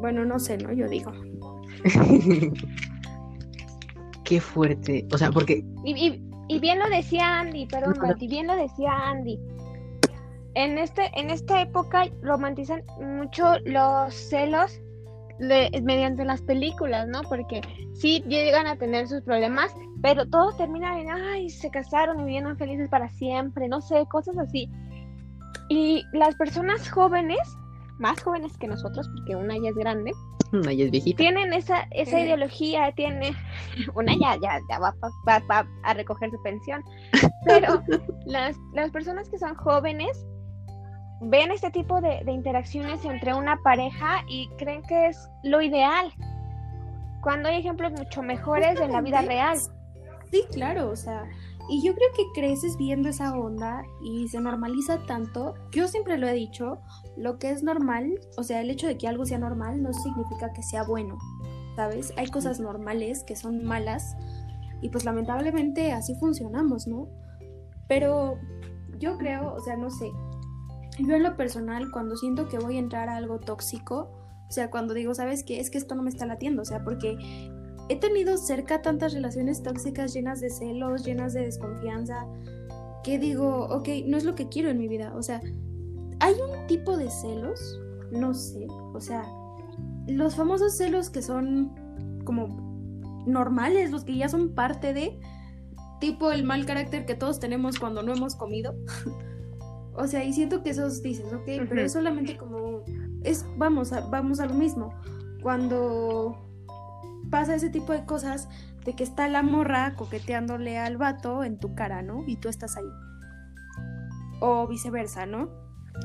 [0.01, 0.73] Bueno, no sé, ¿no?
[0.73, 1.13] Yo digo.
[4.25, 5.07] Qué fuerte.
[5.13, 8.07] O sea, porque Y, y- y bien lo decía Andy, perdón, Ujú.
[8.09, 9.39] Mati, bien lo decía Andy.
[10.55, 14.81] En, este, en esta época romantizan mucho los celos
[15.39, 17.23] de- mediante las películas, ¿no?
[17.23, 17.63] Porque
[17.95, 22.57] sí llegan a tener sus problemas, pero todo termina en, ay, se casaron y vivieron
[22.59, 24.69] felices para siempre, no sé, cosas así.
[25.69, 27.39] Y las personas jóvenes,
[27.99, 30.13] más jóvenes que nosotros, porque una ya es grande,
[30.53, 31.17] una ya es viejita.
[31.17, 32.25] tienen esa, esa Eh.
[32.25, 33.33] ideología, tiene
[33.95, 34.95] una ya, ya, ya va,
[35.27, 36.83] va- va a recoger su pensión,
[37.47, 37.83] pero
[38.27, 40.27] las, las personas que son jóvenes
[41.23, 46.13] ven este tipo de, de interacciones entre una pareja y creen que es lo ideal,
[47.23, 49.57] cuando hay ejemplos mucho mejores en la vida real.
[50.31, 51.25] Sí, claro, o sea,
[51.69, 55.55] y yo creo que creces viendo esa onda y se normaliza tanto.
[55.71, 56.81] Yo siempre lo he dicho,
[57.17, 60.53] lo que es normal, o sea, el hecho de que algo sea normal no significa
[60.53, 61.19] que sea bueno,
[61.77, 62.13] ¿sabes?
[62.17, 64.17] Hay cosas normales que son malas
[64.81, 67.09] y pues lamentablemente así funcionamos, ¿no?
[67.89, 68.39] Pero
[68.99, 70.11] yo creo, o sea, no sé,
[70.99, 74.11] yo en lo personal cuando siento que voy a entrar a algo tóxico,
[74.49, 75.61] o sea, cuando digo, ¿sabes qué?
[75.61, 77.17] Es que esto no me está latiendo, o sea, porque
[77.89, 82.27] he tenido cerca tantas relaciones tóxicas llenas de celos, llenas de desconfianza,
[83.03, 85.13] que digo, ok, no es lo que quiero en mi vida.
[85.17, 85.41] O sea,
[86.21, 87.81] hay un tipo de celos,
[88.13, 89.25] no sé, o sea,
[90.07, 91.75] los famosos celos que son
[92.25, 92.49] como
[93.27, 95.19] normales, los que ya son parte de,
[96.01, 98.75] tipo el mal carácter que todos tenemos cuando no hemos comido.
[99.95, 102.83] o sea, y siento que esos dices, ok, pero es solamente como,
[103.25, 104.95] es, vamos a, vamos a lo mismo.
[105.43, 106.49] Cuando
[107.31, 108.49] pasa ese tipo de cosas
[108.85, 112.25] de que está la morra coqueteándole al vato en tu cara, ¿no?
[112.27, 112.89] Y tú estás ahí.
[114.41, 115.51] O viceversa, ¿no?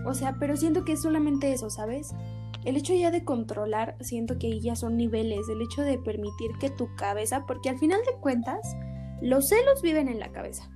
[0.05, 2.13] O sea, pero siento que es solamente eso, ¿sabes?
[2.65, 6.51] El hecho ya de controlar, siento que ahí ya son niveles, el hecho de permitir
[6.59, 8.75] que tu cabeza, porque al final de cuentas,
[9.21, 10.69] los celos viven en la cabeza.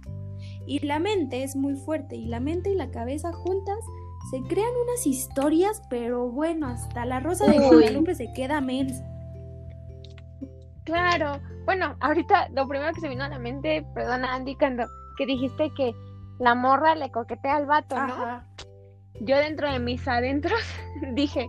[0.71, 3.77] Y la mente es muy fuerte, y la mente y la cabeza juntas
[4.29, 7.59] se crean unas historias, pero bueno, hasta la rosa de.
[7.59, 9.03] Guadalupe se queda mensa.
[10.85, 14.85] Claro, bueno, ahorita lo primero que se vino a la mente, perdona Andy, cuando
[15.17, 15.93] que dijiste que
[16.39, 18.13] la morra le coquetea al vato, ¿no?
[18.13, 18.47] Ajá.
[19.19, 20.61] Yo dentro de mis adentros
[21.15, 21.47] dije,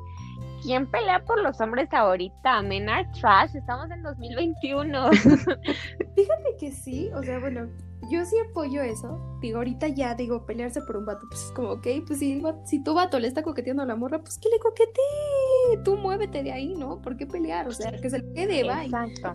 [0.65, 2.61] ¿quién pelea por los hombres ahorita?
[2.63, 5.11] Men are trash, estamos en 2021.
[5.13, 7.69] Fíjate que sí, o sea, bueno,
[8.11, 9.19] yo sí apoyo eso.
[9.41, 12.63] Digo, ahorita ya digo, pelearse por un vato, pues es como, ok, pues si, vato-
[12.67, 15.83] si tu vato le está coqueteando a la morra, pues que le coquetee.
[15.85, 17.01] Tú muévete de ahí, ¿no?
[17.01, 17.69] ¿Por qué pelear?
[17.69, 18.85] O sea, que se le quede, bye.
[18.87, 19.35] Exacto.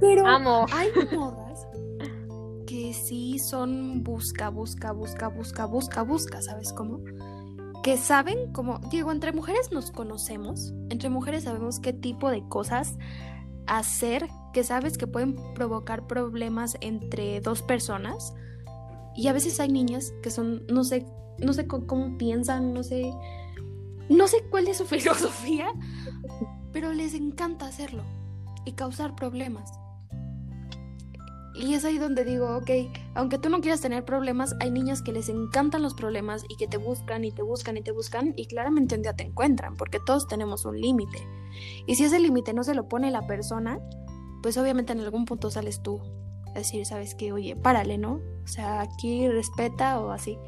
[0.00, 0.66] Pero Amo.
[0.72, 1.66] hay morras
[2.66, 7.00] que sí son busca, busca, busca, busca, busca, busca, ¿sabes cómo?
[7.82, 12.98] Que saben cómo, digo, entre mujeres nos conocemos, entre mujeres sabemos qué tipo de cosas
[13.68, 18.32] hacer que sabes que pueden provocar problemas entre dos personas.
[19.14, 21.04] Y a veces hay niñas que son, no sé,
[21.36, 23.12] no sé cómo piensan, no sé,
[24.08, 25.66] no sé cuál es su filosofía,
[26.72, 28.02] pero les encanta hacerlo
[28.64, 29.70] y causar problemas.
[31.54, 32.70] Y es ahí donde digo, ok,
[33.14, 36.66] aunque tú no quieras tener problemas, hay niñas que les encantan los problemas y que
[36.66, 40.00] te buscan y te buscan y te buscan y claramente un día te encuentran, porque
[40.00, 41.18] todos tenemos un límite.
[41.86, 43.80] Y si ese límite no se lo pone la persona,
[44.46, 46.00] pues obviamente en algún punto sales tú.
[46.46, 48.20] a decir, sabes que, oye, párale, ¿no?
[48.44, 50.38] O sea, aquí respeta o así.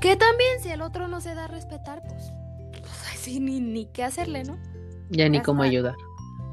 [0.00, 2.32] Que también si el otro no se da a respetar, pues,
[2.70, 4.56] pues así ni, ni qué hacerle, ¿no?
[5.10, 5.96] Ya ni cómo ayudar.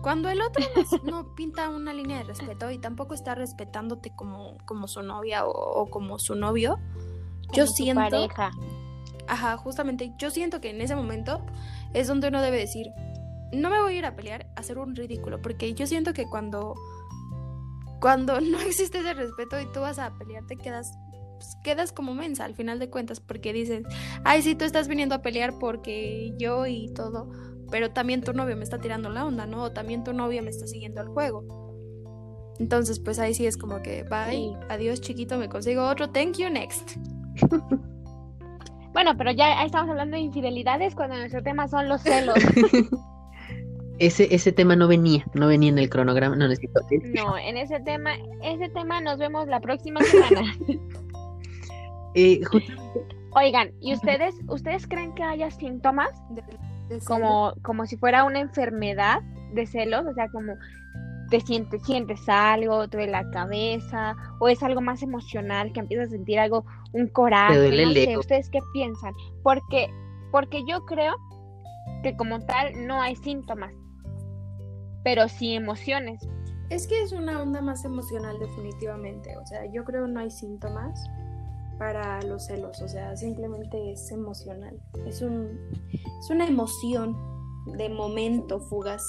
[0.02, 0.66] Cuando el otro
[1.04, 5.46] no, no pinta una línea de respeto y tampoco está respetándote como, como su novia
[5.46, 6.80] o, o como su novio,
[7.54, 8.50] yo Como siento, pareja.
[9.28, 11.46] ajá, justamente, yo siento que en ese momento
[11.94, 12.88] es donde uno debe decir,
[13.52, 16.26] no me voy a ir a pelear, a hacer un ridículo, porque yo siento que
[16.26, 16.76] cuando,
[18.02, 20.92] cuando no existe ese respeto y tú vas a pelear, te quedas,
[21.38, 23.84] pues, quedas como mensa al final de cuentas, porque dices,
[24.24, 27.30] ay, sí, tú estás viniendo a pelear porque yo y todo,
[27.72, 29.64] pero también tu novio me está tirando la onda, ¿no?
[29.64, 31.44] O también tu novia me está siguiendo el juego.
[32.60, 34.54] Entonces, pues ahí sí es como que, bye, Sí.
[34.70, 36.92] adiós chiquito, me consigo otro, thank you, next.
[38.94, 42.38] Bueno, pero ya estamos hablando de infidelidades cuando nuestro tema son los celos.
[44.00, 46.82] ese, ese tema no venía, no venía en el cronograma, no necesito.
[47.14, 48.12] No, en ese tema,
[48.44, 50.56] ese tema nos vemos la próxima semana.
[52.18, 52.40] Eh,
[53.32, 56.12] Oigan, ¿y ustedes, ustedes creen que haya síntomas
[57.06, 59.20] como, como si fuera una enfermedad
[59.54, 60.06] de celos?
[60.06, 60.54] O sea, como
[61.30, 66.08] te sientes, sientes algo, te duele la cabeza, o es algo más emocional, que empiezas
[66.08, 69.14] a sentir algo, un coraje, no sé, ¿ustedes qué piensan?
[69.44, 69.90] Porque,
[70.32, 71.16] porque yo creo
[72.04, 73.74] que como tal no hay síntomas,
[75.06, 76.28] pero sí emociones.
[76.70, 81.00] Es que es una onda más emocional definitivamente, o sea, yo creo no hay síntomas,
[81.78, 84.80] para los celos, o sea, simplemente es emocional.
[85.06, 85.60] Es, un,
[85.92, 87.16] es una emoción
[87.78, 89.04] de momento fugaz.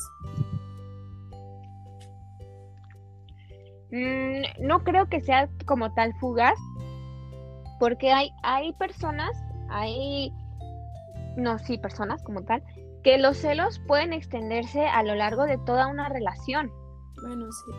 [3.92, 6.58] Mm, no creo que sea como tal fugaz,
[7.78, 9.30] porque hay, hay personas,
[9.68, 10.32] hay,
[11.36, 12.62] no, sí, personas como tal,
[13.06, 16.72] que los celos pueden extenderse a lo largo de toda una relación.
[17.22, 17.72] Bueno, sí.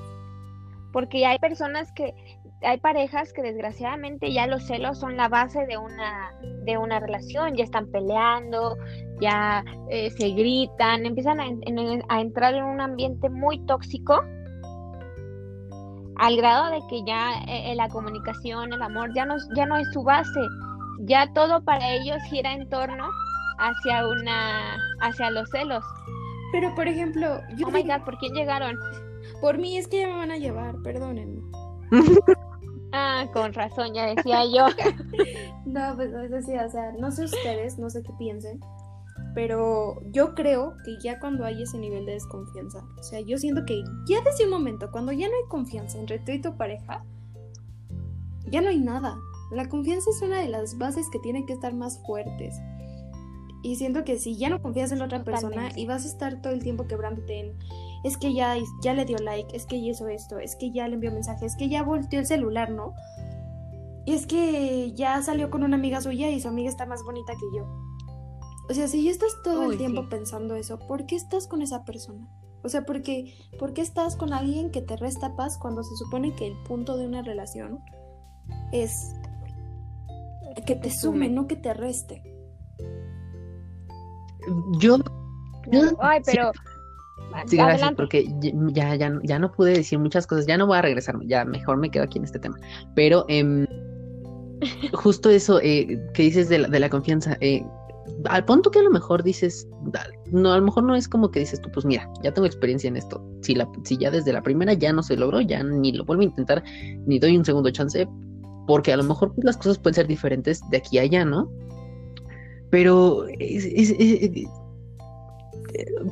[0.93, 2.13] Porque hay personas que
[2.61, 6.31] hay parejas que desgraciadamente ya los celos son la base de una,
[6.63, 8.77] de una relación, ya están peleando,
[9.19, 11.47] ya eh, se gritan, empiezan a,
[12.07, 14.23] a, entrar en un ambiente muy tóxico,
[16.15, 19.91] al grado de que ya eh, la comunicación, el amor, ya no, ya no es
[19.91, 20.39] su base,
[21.01, 23.09] ya todo para ellos gira en torno
[23.57, 25.83] hacia una, hacia los celos.
[26.51, 28.77] Pero por ejemplo, yo oh my God, ¿por quién llegaron?
[29.41, 31.41] Por mí es que ya me van a llevar, perdónenme.
[32.93, 34.67] Ah, con razón, ya decía yo.
[35.65, 38.61] no, pues decía, o sea, no sé ustedes, no sé qué piensen,
[39.35, 43.65] pero yo creo que ya cuando hay ese nivel de desconfianza, o sea, yo siento
[43.65, 47.03] que ya desde un momento, cuando ya no hay confianza entre tú y tu pareja,
[48.49, 49.17] ya no hay nada.
[49.51, 52.55] La confianza es una de las bases que tienen que estar más fuertes.
[53.63, 56.41] Y siento que si ya no confías en la otra persona y vas a estar
[56.41, 57.57] todo el tiempo quebrándote en
[58.03, 60.87] es que ya, ya le dio like, es que ya hizo esto, es que ya
[60.87, 62.93] le envió mensaje, es que ya volteó el celular, ¿no?
[64.05, 67.33] Y es que ya salió con una amiga suya y su amiga está más bonita
[67.33, 67.65] que yo.
[68.69, 71.83] O sea, si ya estás todo el tiempo pensando eso, ¿por qué estás con esa
[71.83, 72.27] persona?
[72.63, 75.95] O sea, ¿por qué, ¿por qué estás con alguien que te resta paz cuando se
[75.95, 77.79] supone que el punto de una relación
[78.71, 79.13] es
[80.65, 82.23] que te sume, no que te reste?
[84.79, 84.97] Yo...
[85.99, 86.51] Ay, pero...
[87.45, 88.25] Sí, gracias, porque
[88.73, 91.77] ya, ya, ya no pude decir muchas cosas, ya no voy a regresar, ya mejor
[91.77, 92.57] me quedo aquí en este tema.
[92.95, 93.67] Pero em,
[94.93, 97.63] justo eso eh, que dices de la, de la confianza, eh,
[98.25, 99.67] al punto que a lo mejor dices,
[100.31, 102.87] no, a lo mejor no es como que dices tú, pues mira, ya tengo experiencia
[102.87, 103.23] en esto.
[103.41, 106.21] Si, la, si ya desde la primera ya no se logró, ya ni lo vuelvo
[106.21, 106.63] a intentar,
[107.05, 108.07] ni doy un segundo chance,
[108.65, 111.49] porque a lo mejor pues, las cosas pueden ser diferentes de aquí a allá, ¿no?
[112.69, 113.25] Pero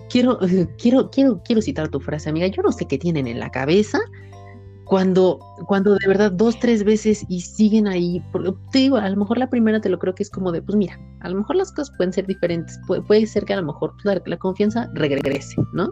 [0.09, 0.39] quiero,
[0.77, 2.47] quiero, quiero, quiero citar tu frase, amiga.
[2.47, 3.99] Yo no sé qué tienen en la cabeza
[4.85, 8.23] cuando, cuando de verdad dos, tres veces y siguen ahí.
[8.71, 10.77] Te digo, a lo mejor la primera te lo creo que es como de, pues
[10.77, 12.79] mira, a lo mejor las cosas pueden ser diferentes.
[12.85, 15.91] puede ser que a lo mejor pues, la, confianza regrese, ¿no?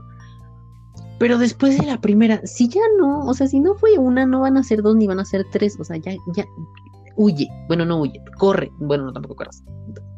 [1.19, 4.41] Pero después de la primera, si ya no, o sea, si no fue una, no
[4.41, 6.45] van a ser dos ni van a ser tres, o sea, ya, ya,
[7.15, 9.63] huye, bueno, no huye, corre, bueno, no tampoco corras,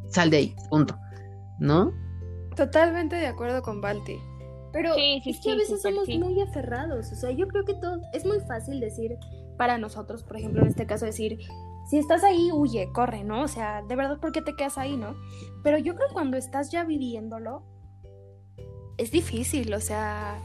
[0.10, 0.98] sal de ahí, punto,
[1.60, 1.91] ¿no?
[2.56, 4.18] Totalmente de acuerdo con Balti.
[4.72, 7.12] Pero es que a veces somos muy aferrados.
[7.12, 9.18] O sea, yo creo que todo es muy fácil decir
[9.58, 11.39] para nosotros, por ejemplo, en este caso, decir,
[11.89, 13.44] si estás ahí, huye, corre, ¿no?
[13.44, 15.15] O sea, de verdad, ¿por qué te quedas ahí, no?
[15.63, 17.63] Pero yo creo que cuando estás ya viviéndolo,
[18.98, 20.38] es difícil, o sea,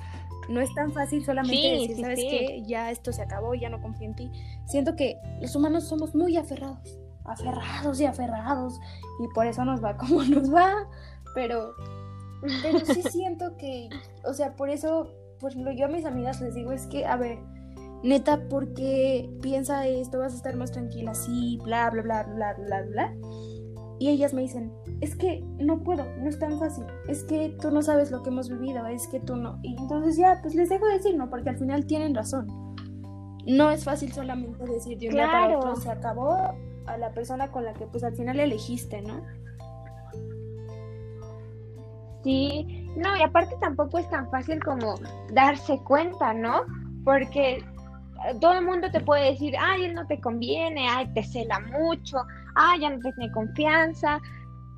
[0.48, 2.62] no es tan fácil solamente decir, ¿sabes qué?
[2.66, 4.30] Ya esto se acabó, ya no confío en ti.
[4.66, 8.80] Siento que los humanos somos muy aferrados, aferrados y aferrados,
[9.20, 10.88] y por eso nos va como nos va,
[11.34, 11.74] pero
[12.62, 13.88] pero sí siento que,
[14.24, 17.16] o sea, por eso, por ejemplo, yo a mis amigas les digo, es que, a
[17.16, 17.38] ver,
[18.02, 22.82] neta, porque piensa esto, vas a estar más tranquila, sí, bla, bla, bla, bla, bla,
[22.82, 23.14] bla.
[23.98, 27.70] Y ellas me dicen, es que no puedo, no es tan fácil, es que tú
[27.70, 29.58] no sabes lo que hemos vivido, es que tú no.
[29.62, 31.28] Y entonces ya, pues les dejo decir, ¿no?
[31.28, 32.46] Porque al final tienen razón.
[33.46, 36.54] No es fácil solamente decir de un día para otro, se acabó
[36.90, 39.22] a la persona con la que pues al final elegiste, ¿no?
[42.22, 44.94] Sí, no, y aparte tampoco es tan fácil como
[45.32, 46.62] darse cuenta, ¿no?
[47.04, 47.64] Porque eh,
[48.40, 52.18] todo el mundo te puede decir, ay, él no te conviene, ay, te cela mucho,
[52.56, 54.20] ay, ya no te tiene confianza,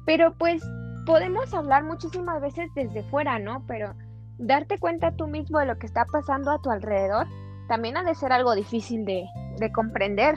[0.06, 0.62] pero pues
[1.04, 3.64] podemos hablar muchísimas veces desde fuera, ¿no?
[3.66, 3.92] Pero
[4.38, 7.26] darte cuenta tú mismo de lo que está pasando a tu alrededor
[7.68, 9.24] también ha de ser algo difícil de,
[9.58, 10.34] de comprender.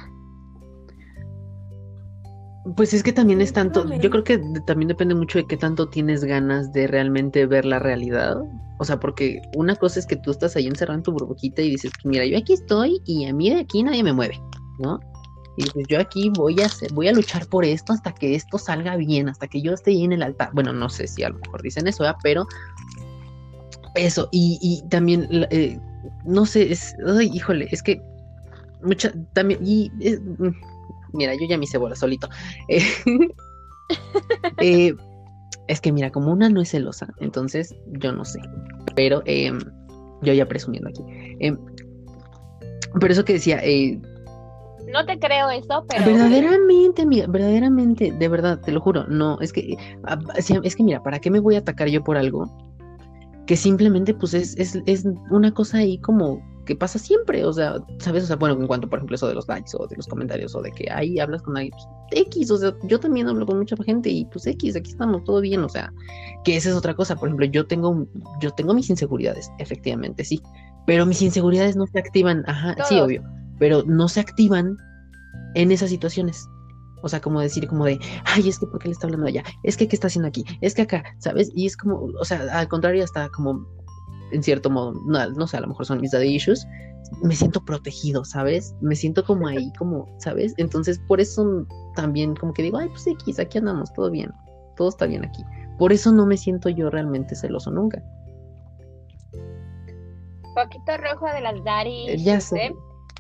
[2.75, 5.88] Pues es que también es tanto, yo creo que también depende mucho de qué tanto
[5.88, 8.38] tienes ganas de realmente ver la realidad.
[8.80, 11.69] O sea, porque una cosa es que tú estás ahí encerrado en tu burbujita y
[11.69, 14.39] dices, mira, yo aquí estoy y a mí de aquí nadie me mueve,
[14.80, 14.99] ¿no?
[15.58, 18.58] Y dices, yo aquí voy a hacer, voy a luchar por esto hasta que esto
[18.58, 20.49] salga bien, hasta que yo esté ahí en el altar.
[20.54, 22.04] Bueno, no sé si a lo mejor dicen eso.
[22.23, 22.47] Pero
[23.93, 25.80] eso, y, y también, eh,
[26.25, 28.01] no sé, es, ay, híjole, es que
[28.84, 30.49] mucha, también, y es- mm,
[31.15, 32.30] mira, yo ya me hice bola solito.
[32.67, 32.84] Eh,
[34.60, 34.95] eh,
[35.67, 38.39] es que mira, como una no es celosa, entonces yo no sé,
[38.95, 39.60] pero em,
[40.21, 41.04] yo ya presumiendo aquí.
[41.39, 41.58] Em,
[42.99, 43.99] pero eso que decía, eh,
[44.91, 46.06] No te creo eso, pero.
[46.06, 49.75] verdaderamente, amiga, verdaderamente, de verdad, te lo juro, no, es que,
[50.63, 52.49] es que mira, ¿para qué me voy a atacar yo por algo?
[53.47, 57.75] Que simplemente, pues, es, es, es una cosa ahí como que pasa siempre, o sea,
[57.99, 58.23] ¿sabes?
[58.23, 60.56] O sea, bueno, en cuanto, por ejemplo, eso de los likes o de los comentarios
[60.56, 61.73] o de que ahí hablas con alguien,
[62.10, 65.23] pues, X, o sea, yo también hablo con mucha gente y pues X, aquí estamos,
[65.23, 65.93] todo bien, o sea,
[66.43, 68.08] que esa es otra cosa, por ejemplo, yo tengo,
[68.41, 70.41] yo tengo mis inseguridades, efectivamente, sí,
[70.86, 73.23] pero mis inseguridades no se activan, ajá, sí, obvio,
[73.60, 74.78] pero no se activan
[75.56, 76.47] en esas situaciones.
[77.01, 79.43] O sea, como decir, como de, ay, es que ¿por qué le está hablando allá?
[79.62, 80.43] Es que ¿qué está haciendo aquí?
[80.62, 81.51] Es que acá, ¿sabes?
[81.54, 83.67] Y es como, o sea, al contrario, hasta como,
[84.32, 86.66] en cierto modo, no, no sé, a lo mejor son mis daddy issues,
[87.22, 88.76] me siento protegido, ¿sabes?
[88.82, 90.54] Me siento como ahí, como, ¿sabes?
[90.58, 94.32] Entonces, por eso también como que digo, ay, pues X, aquí andamos, todo bien,
[94.76, 95.44] todo está bien aquí.
[95.78, 98.02] Por eso no me siento yo realmente celoso nunca.
[100.56, 102.10] Poquito rojo de las Dari.
[102.10, 102.68] Eh, ya sé.
[102.68, 102.76] ¿eh?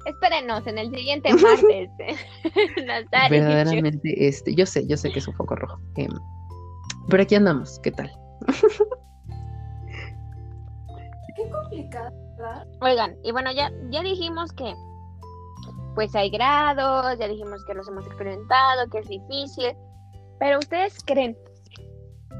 [0.05, 1.89] Espérenos en el siguiente martes.
[2.85, 3.29] las.
[3.29, 5.79] Verdaderamente, este, yo sé, yo sé que es un foco rojo.
[5.97, 6.11] em,
[7.09, 8.11] pero aquí andamos, ¿qué tal?
[12.81, 14.73] Oigan, y bueno, ya, ya dijimos que
[15.95, 19.73] pues hay grados, ya dijimos que los hemos experimentado, que es difícil,
[20.39, 21.37] pero ¿ustedes creen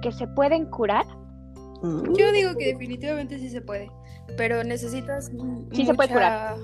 [0.02, 1.06] que se pueden curar?
[1.82, 3.90] Yo digo que definitivamente sí se puede,
[4.38, 5.32] pero necesitas
[5.72, 6.58] Sí se puede curar.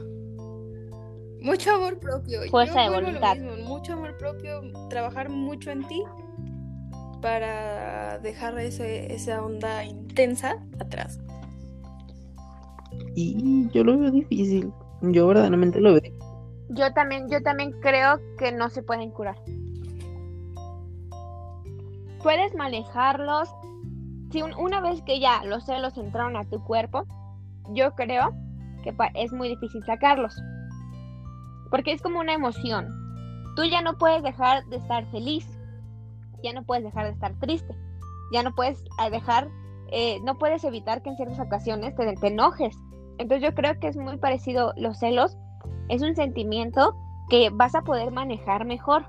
[1.42, 2.42] Mucho amor propio.
[2.50, 3.36] Fuerza Yo de lo voluntad.
[3.36, 6.04] mismo, mucho amor propio, trabajar mucho en ti
[7.22, 11.20] para dejar ese, esa onda intensa atrás.
[13.16, 14.72] Y yo lo veo difícil.
[15.02, 16.14] Yo verdaderamente lo veo.
[16.70, 19.36] Yo también, yo también creo que no se pueden curar.
[22.24, 23.50] Puedes manejarlos.
[24.32, 27.06] Si un- una vez que ya los celos entraron a tu cuerpo,
[27.74, 28.32] yo creo
[28.84, 30.36] que es muy difícil sacarlos.
[31.70, 32.88] Porque es como una emoción.
[33.56, 35.46] Tú ya no puedes dejar de estar feliz.
[36.44, 37.76] Ya no puedes dejar de estar triste.
[38.32, 39.50] Ya no puedes eh, dejar,
[39.92, 42.78] eh, no puedes evitar que en ciertas ocasiones te, te enojes.
[43.18, 45.38] Entonces yo creo que es muy parecido los celos
[45.90, 46.96] es un sentimiento
[47.30, 49.06] que vas a poder manejar mejor,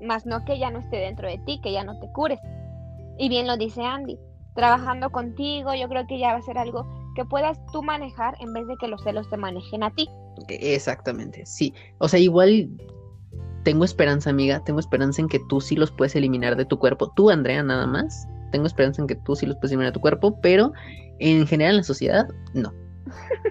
[0.00, 2.40] más no que ya no esté dentro de ti, que ya no te cures.
[3.18, 4.18] Y bien lo dice Andy,
[4.54, 8.52] trabajando contigo, yo creo que ya va a ser algo que puedas tú manejar en
[8.52, 10.08] vez de que los celos te manejen a ti.
[10.48, 11.72] Exactamente, sí.
[11.98, 12.68] O sea, igual
[13.64, 14.62] tengo esperanza, amiga.
[14.64, 17.10] Tengo esperanza en que tú sí los puedes eliminar de tu cuerpo.
[17.14, 18.28] Tú, Andrea, nada más.
[18.52, 20.72] Tengo esperanza en que tú sí los puedes eliminar de tu cuerpo, pero
[21.18, 22.72] en general en la sociedad, no.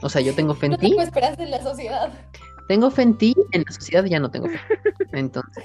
[0.02, 0.90] O sea, yo tengo fe en No ti.
[0.90, 2.12] tengo esperanza en la sociedad.
[2.68, 4.58] Tengo fe en ti, en la sociedad ya no tengo fe.
[5.12, 5.64] Entonces,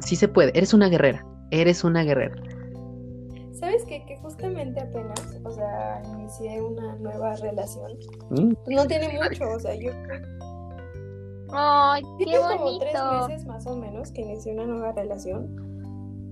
[0.00, 0.56] sí se puede.
[0.56, 1.24] Eres una guerrera.
[1.50, 2.34] Eres una guerrera.
[3.52, 4.04] ¿Sabes qué?
[4.06, 7.92] Que justamente apenas, o sea, inicié una nueva relación.
[8.30, 9.90] Mm, No tiene mucho, o sea, yo
[11.50, 13.28] ¡Ay, qué Tiene como tres bonito!
[13.28, 15.77] meses más o menos que inicié una nueva relación.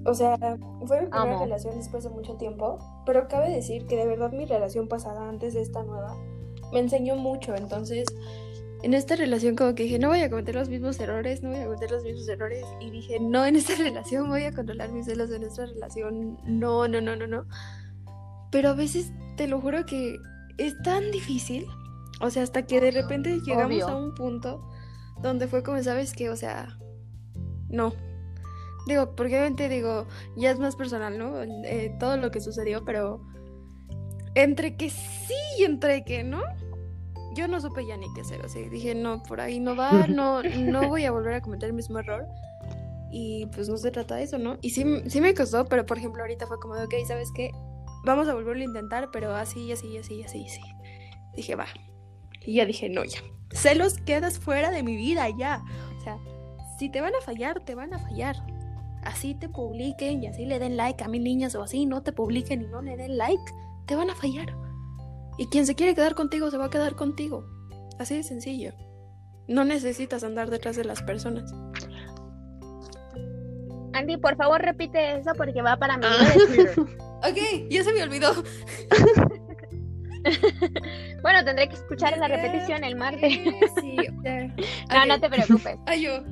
[0.07, 1.41] O sea, fue mi primera Amo.
[1.41, 5.55] relación después de mucho tiempo, pero cabe decir que de verdad mi relación pasada antes
[5.55, 6.17] de esta nueva
[6.73, 7.55] me enseñó mucho.
[7.57, 8.07] Entonces,
[8.83, 11.59] en esta relación como que dije, no voy a cometer los mismos errores, no voy
[11.59, 12.65] a cometer los mismos errores.
[12.81, 16.87] Y dije, no, en esta relación voy a controlar mis celos, en esta relación, no,
[16.87, 17.47] no, no, no, no.
[18.53, 20.17] Pero a veces te lo juro que
[20.59, 21.67] es tan difícil.
[22.21, 23.89] O sea, hasta que de repente llegamos Obvio.
[23.89, 24.65] a un punto
[25.21, 26.31] donde fue como, ¿sabes qué?
[26.31, 26.79] O sea,
[27.69, 27.93] no.
[28.87, 30.07] Digo, porque obviamente digo,
[30.37, 31.43] ya es más personal, ¿no?
[31.43, 33.21] Eh, todo lo que sucedió, pero
[34.37, 36.41] entre que sí y entre que no,
[37.35, 38.45] yo no supe ya ni qué hacer.
[38.45, 41.69] O sea, dije, no, por ahí no va, no, no voy a volver a cometer
[41.69, 42.27] el mismo error.
[43.11, 44.59] Y pues no se trata de eso, ¿no?
[44.63, 47.51] Y sí, sí me costó, pero por ejemplo ahorita fue como de, ok, ¿sabes qué?
[48.05, 50.61] Vamos a volverlo a intentar, pero así, así, así, así, así.
[51.35, 51.67] Dije, va.
[52.45, 53.21] Y ya dije, no, ya.
[53.53, 55.63] Celos quedas fuera de mi vida, ya.
[55.99, 56.19] O sea,
[56.79, 58.37] si te van a fallar, te van a fallar.
[59.07, 62.13] Así te publiquen y así le den like a mil niñas o así no te
[62.13, 63.43] publiquen y no le den like,
[63.87, 64.53] te van a fallar.
[65.39, 67.47] Y quien se quiere quedar contigo se va a quedar contigo.
[68.01, 68.73] Así de sencillo.
[69.47, 71.55] No necesitas andar detrás de las personas.
[73.93, 76.35] Andy, por favor repite eso porque va para mi Ah.
[77.31, 78.33] Ok, ya se me olvidó.
[81.23, 83.33] Bueno, tendré que escuchar en la repetición el martes.
[83.81, 83.97] Sí.
[84.91, 85.77] No, no te preocupes.
[85.87, 86.23] Ay, yo.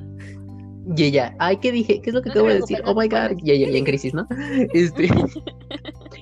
[0.95, 2.01] Y ella, ay, ¿qué dije?
[2.01, 2.81] ¿Qué es lo que No te acabo de decir?
[2.85, 3.37] no Oh my god.
[3.43, 4.27] Y ella, ya en crisis, ¿no?
[4.73, 5.09] Este.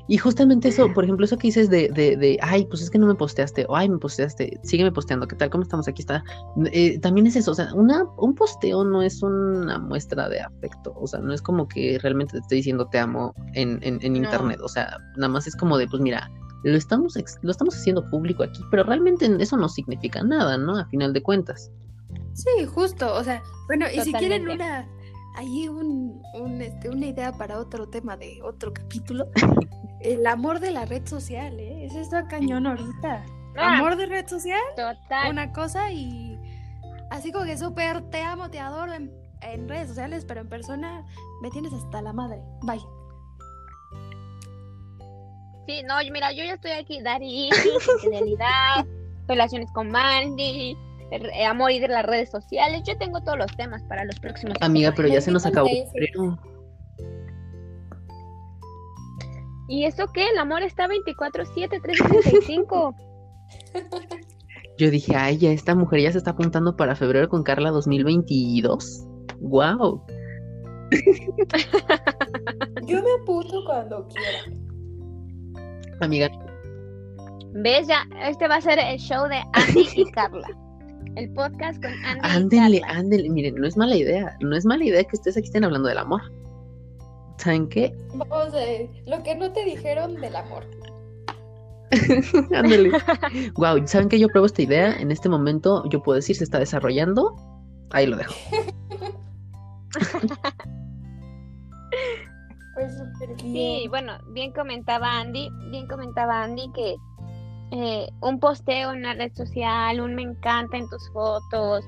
[0.08, 2.98] Y justamente eso, por ejemplo, eso que dices de, de, de, ay, pues es que
[2.98, 5.50] no me posteaste, o ay, me posteaste, sígueme posteando, ¿qué tal?
[5.50, 5.88] ¿Cómo estamos?
[5.88, 6.24] Aquí está.
[6.72, 10.94] Eh, también es eso, o sea, una, un posteo no es una muestra de afecto,
[10.96, 14.14] o sea, no es como que realmente te estoy diciendo te amo en, en, en
[14.14, 14.20] No.
[14.20, 16.30] internet, o sea, nada más es como de, pues mira,
[16.64, 20.78] lo estamos, lo estamos haciendo público aquí, pero realmente eso no significa nada, ¿no?
[20.78, 21.72] A final de cuentas.
[22.34, 23.14] Sí, justo.
[23.14, 24.54] O sea, bueno, y si quieren Totalmente.
[24.64, 24.88] una.
[25.36, 29.28] Ahí un, un, este, una idea para otro tema de otro capítulo.
[30.02, 31.86] El amor de la red social, ¿eh?
[31.86, 33.26] Ese está cañón ahorita.
[33.56, 35.32] Ah, Amor de red social, total.
[35.32, 36.38] una cosa y
[37.12, 39.12] así como que súper te amo, te adoro en,
[39.42, 41.06] en redes sociales, pero en persona
[41.42, 42.42] me tienes hasta la madre.
[42.64, 42.82] Bye.
[45.68, 47.50] Sí, no, mira, yo ya estoy aquí, Daddy,
[47.96, 48.86] infidelidad,
[49.28, 50.76] relaciones con Mandy,
[51.16, 52.84] eh, amor y de las redes sociales.
[52.86, 54.58] Yo tengo todos los temas para los próximos.
[54.62, 55.70] Amiga, pero ya se nos acabó.
[59.68, 60.30] ¿Y eso qué?
[60.30, 62.96] El amor está 24-7, 365.
[64.78, 69.06] Yo dije, ay, ya esta mujer ya se está apuntando para febrero con Carla 2022.
[69.40, 70.04] Wow.
[72.88, 74.40] Yo me apunto cuando quiera.
[76.02, 76.30] Amiga,
[77.54, 77.88] ¿Ves?
[77.88, 80.48] Ya, este va a ser el show de Andy y Carla.
[81.16, 83.30] El podcast con Andy ándenle, ándenle.
[83.30, 84.36] Miren, no es mala idea.
[84.42, 86.22] No es mala idea que ustedes aquí estén hablando del amor.
[87.38, 87.96] ¿Saben qué?
[88.16, 90.66] Vamos a ver, lo que no te dijeron del amor.
[92.56, 92.92] Ándale.
[93.56, 94.20] wow, ¿saben qué?
[94.20, 94.94] Yo pruebo esta idea.
[95.00, 97.36] En este momento, yo puedo decir, se está desarrollando.
[97.92, 98.34] Ahí lo dejo.
[102.76, 103.90] Pues súper Sí, bien.
[103.92, 106.96] bueno, bien comentaba Andy, bien comentaba Andy que
[107.74, 111.84] eh, un posteo en una red social, un me encanta en tus fotos,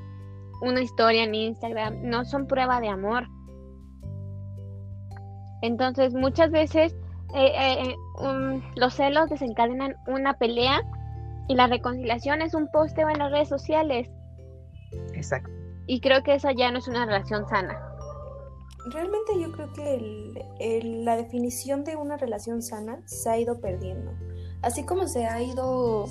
[0.62, 3.28] una historia en Instagram, no son prueba de amor.
[5.62, 6.96] Entonces, muchas veces
[7.36, 10.82] eh, eh, un- los celos desencadenan una pelea
[11.48, 14.10] y la reconciliación es un posteo en las redes sociales.
[15.14, 15.50] Exacto.
[15.88, 17.78] Y creo que eso ya no es una relación sana.
[18.92, 23.60] Realmente yo creo que el- el- la definición de una relación sana se ha ido
[23.60, 24.12] perdiendo.
[24.66, 26.06] Así como se ha ido,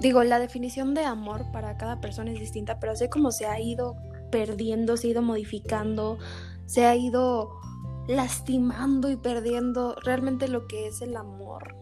[0.00, 3.60] digo, la definición de amor para cada persona es distinta, pero así como se ha
[3.60, 3.96] ido
[4.30, 6.18] perdiendo, se ha ido modificando,
[6.66, 7.50] se ha ido
[8.08, 11.76] lastimando y perdiendo realmente lo que es el amor.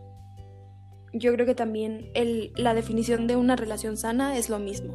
[1.12, 4.94] Yo creo que también el- la definición de una relación sana es lo mismo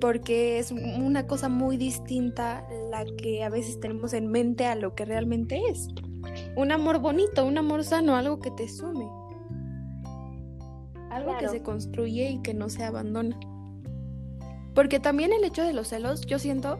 [0.00, 4.94] porque es una cosa muy distinta la que a veces tenemos en mente a lo
[4.94, 5.88] que realmente es.
[6.56, 9.08] Un amor bonito, un amor sano, algo que te sume.
[11.14, 11.52] Algo que Claro.
[11.52, 13.38] se construye y que no se abandona.
[14.74, 16.78] Porque también el hecho de los celos, yo siento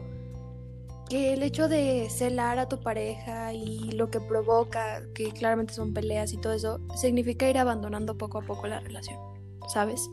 [1.09, 5.93] que el hecho de celar a tu pareja y lo que provoca, que claramente son
[5.93, 9.17] peleas y todo eso, significa ir abandonando poco a poco la relación,
[9.69, 10.09] ¿sabes?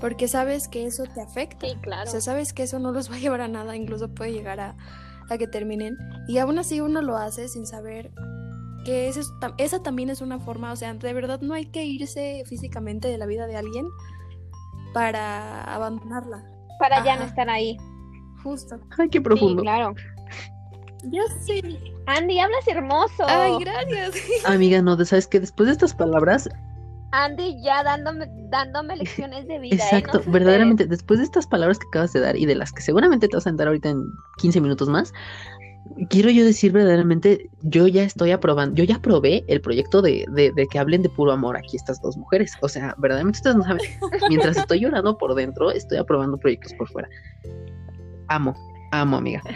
[0.00, 1.66] Porque sabes que eso te afecta.
[1.68, 2.08] Sí, claro.
[2.08, 4.58] O sea, sabes que eso no los va a llevar a nada, incluso puede llegar
[4.60, 4.76] a,
[5.30, 5.96] a que terminen.
[6.26, 8.10] Y aún así uno lo hace sin saber
[8.84, 9.18] que es
[9.58, 13.18] esa también es una forma, o sea, de verdad no hay que irse físicamente de
[13.18, 13.86] la vida de alguien
[14.92, 16.44] para abandonarla.
[16.78, 17.76] Para ya no estar ahí.
[18.42, 18.78] Justo.
[18.98, 19.62] Ay, qué Sí, profundo.
[19.62, 19.94] claro.
[21.04, 21.60] Yo sí.
[22.06, 23.24] Andy, hablas hermoso.
[23.26, 24.14] Ay, gracias.
[24.46, 26.48] Amiga, no, ¿sabes que Después de estas palabras,
[27.12, 29.76] Andy ya dándome, dándome lecciones de vida.
[29.76, 29.78] ¿eh?
[29.78, 32.82] exacto, No verdaderamente, después de estas palabras que acabas de dar y de las que
[32.82, 34.04] seguramente te vas a sentar ahorita en
[34.38, 35.12] 15 minutos más,
[36.10, 40.52] quiero yo decir verdaderamente, yo ya estoy aprobando, yo ya aprobé el proyecto de, de,
[40.52, 42.52] de que hablen de puro amor aquí estas dos mujeres.
[42.62, 43.80] O sea, verdaderamente ustedes no saben,
[44.28, 47.08] mientras estoy llorando por dentro, estoy aprobando proyectos por fuera.
[48.28, 48.54] Amo,
[48.92, 49.42] amo, amiga.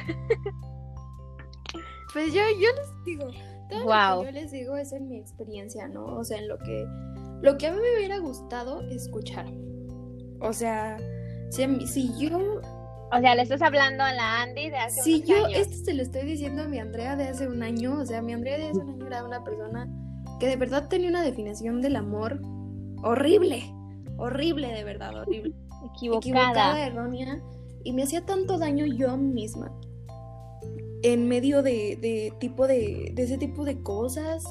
[2.12, 3.30] Pues yo, yo les digo,
[3.68, 4.20] todo Guau.
[4.24, 6.06] lo que yo les digo es en mi experiencia, ¿no?
[6.06, 6.86] O sea, en lo que,
[7.42, 9.46] lo que a mí me hubiera gustado escuchar.
[10.40, 10.96] O sea,
[11.50, 12.60] si, a mí- si yo
[13.10, 15.58] O sea, le estás hablando a la Andy de hace unos yo años.
[15.60, 18.32] esto se lo estoy diciendo a mi Andrea de hace un año, o sea, mi
[18.32, 19.88] Andrea de hace un año era una persona
[20.38, 22.40] que de verdad tenía una definición del amor
[23.02, 23.64] horrible,
[24.18, 25.54] horrible de verdad, horrible,
[25.96, 26.84] equivocada.
[26.84, 27.42] errónea,
[27.82, 29.72] y me hacía tanto daño yo misma
[31.02, 34.44] en medio de, de tipo de, de ese tipo de cosas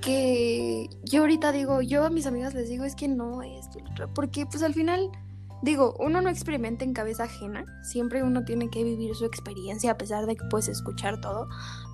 [0.00, 3.90] que yo ahorita digo, yo a mis amigas les digo es que no esto, lo
[3.90, 5.10] otro", porque pues al final
[5.62, 9.98] Digo, uno no experimenta en cabeza ajena, siempre uno tiene que vivir su experiencia a
[9.98, 11.48] pesar de que puedes escuchar todo,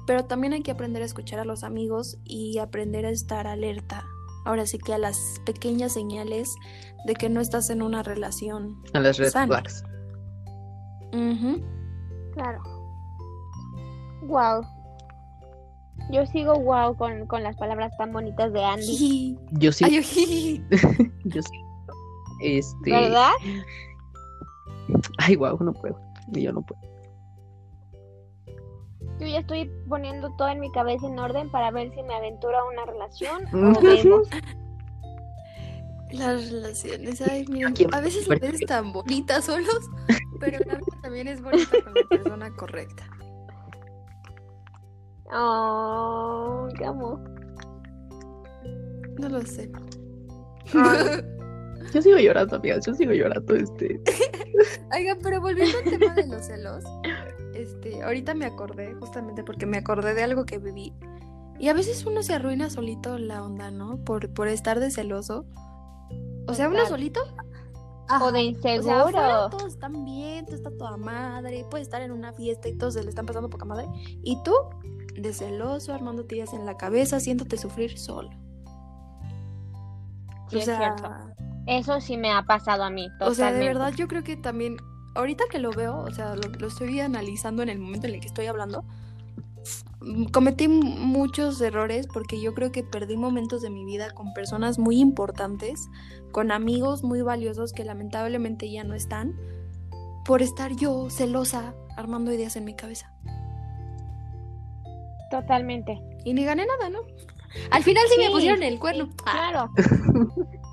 [0.06, 4.04] pero también hay que aprender a escuchar a los amigos y aprender a estar alerta.
[4.44, 6.54] Ahora sí que a las pequeñas señales
[7.06, 8.80] de que no estás en una relación.
[8.94, 9.46] A las red Sana.
[9.46, 9.82] flags.
[12.34, 12.62] Claro.
[14.22, 14.62] Wow.
[16.12, 19.36] Yo sigo wow con, con las palabras tan bonitas de Andy.
[19.52, 20.64] Yo sí, yo sí.
[22.40, 22.90] Este.
[22.90, 23.30] ¿Verdad?
[25.18, 25.98] Ay, wow, no puedo.
[26.28, 26.80] Ni Yo no puedo.
[29.18, 32.58] Yo ya estoy poniendo todo en mi cabeza en orden para ver si me aventuro
[32.58, 33.44] a una relación
[33.76, 34.28] o vemos.
[36.12, 39.80] Las relaciones, ay, miren, Aquí- a veces las ves tan bonitas solos,
[40.38, 43.04] pero la vida también es bonita con la persona correcta.
[45.32, 47.18] Oh, qué amo.
[49.18, 49.70] No lo sé.
[50.74, 51.24] Ay.
[51.92, 52.84] Yo sigo llorando, amigas.
[52.86, 53.54] Yo sigo llorando.
[53.54, 54.00] Este.
[54.94, 56.84] Oiga, pero volviendo al tema de los celos,
[57.54, 60.92] este, ahorita me acordé, justamente porque me acordé de algo que viví.
[61.58, 64.04] Y a veces uno se arruina solito la onda, ¿no?
[64.04, 65.46] Por, por estar de celoso.
[66.46, 67.20] O sea, uno solito.
[68.20, 68.94] O de O sea, inseguro.
[68.94, 72.94] afuera todos están bien, todo está toda madre, puedes estar en una fiesta y todos
[72.94, 73.86] se le están pasando poca madre.
[74.22, 74.52] Y tú,
[75.14, 78.30] de celoso, armando tiras en la cabeza, haciéndote sufrir solo.
[80.50, 81.10] Sí, o es sea, cierto.
[81.66, 83.08] Eso sí me ha pasado a mí.
[83.18, 83.32] Totalmente.
[83.32, 84.76] o sea, de verdad yo creo que también,
[85.14, 88.20] ahorita que lo veo, o sea, lo, lo estoy analizando en el momento en el
[88.20, 88.84] que estoy hablando,
[90.32, 95.00] cometí muchos errores porque yo creo que perdí momentos de mi vida con personas muy
[95.00, 95.88] importantes,
[96.32, 99.34] con amigos muy valiosos que lamentablemente ya no están,
[100.24, 103.12] por estar yo celosa armando ideas en mi cabeza.
[105.30, 106.00] Totalmente.
[106.24, 107.00] Y ni gané nada, ¿no?
[107.70, 109.06] Al final sí, me pusieron el cuerno.
[109.06, 109.70] Sí, claro.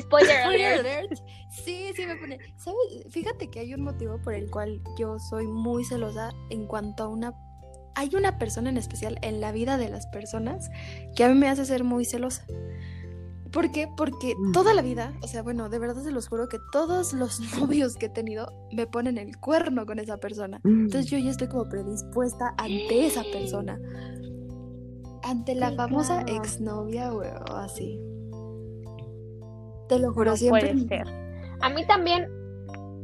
[0.00, 0.80] Spoiler alert.
[0.80, 1.12] alert.
[1.50, 2.38] Sí, sí me pone.
[2.56, 2.78] ¿Sabes?
[3.10, 7.08] Fíjate que hay un motivo por el cual yo soy muy celosa en cuanto a
[7.08, 7.34] una.
[7.94, 10.68] Hay una persona en especial en la vida de las personas
[11.14, 12.44] que a mí me hace ser muy celosa.
[13.52, 13.88] ¿Por qué?
[13.96, 14.50] Porque Mm.
[14.52, 17.38] toda la vida, o sea, bueno, de verdad se los juro que todos los
[17.70, 20.60] novios que he tenido me ponen el cuerno con esa persona.
[20.64, 23.78] Entonces yo ya estoy como predispuesta ante esa persona.
[25.22, 27.22] Ante la famosa exnovia o
[27.54, 27.98] así.
[29.88, 30.72] Te lo juro, No siempre.
[30.74, 31.06] puede ser.
[31.60, 32.28] A mí también,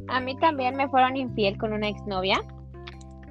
[0.07, 2.41] a mí también me fueron infiel con una exnovia,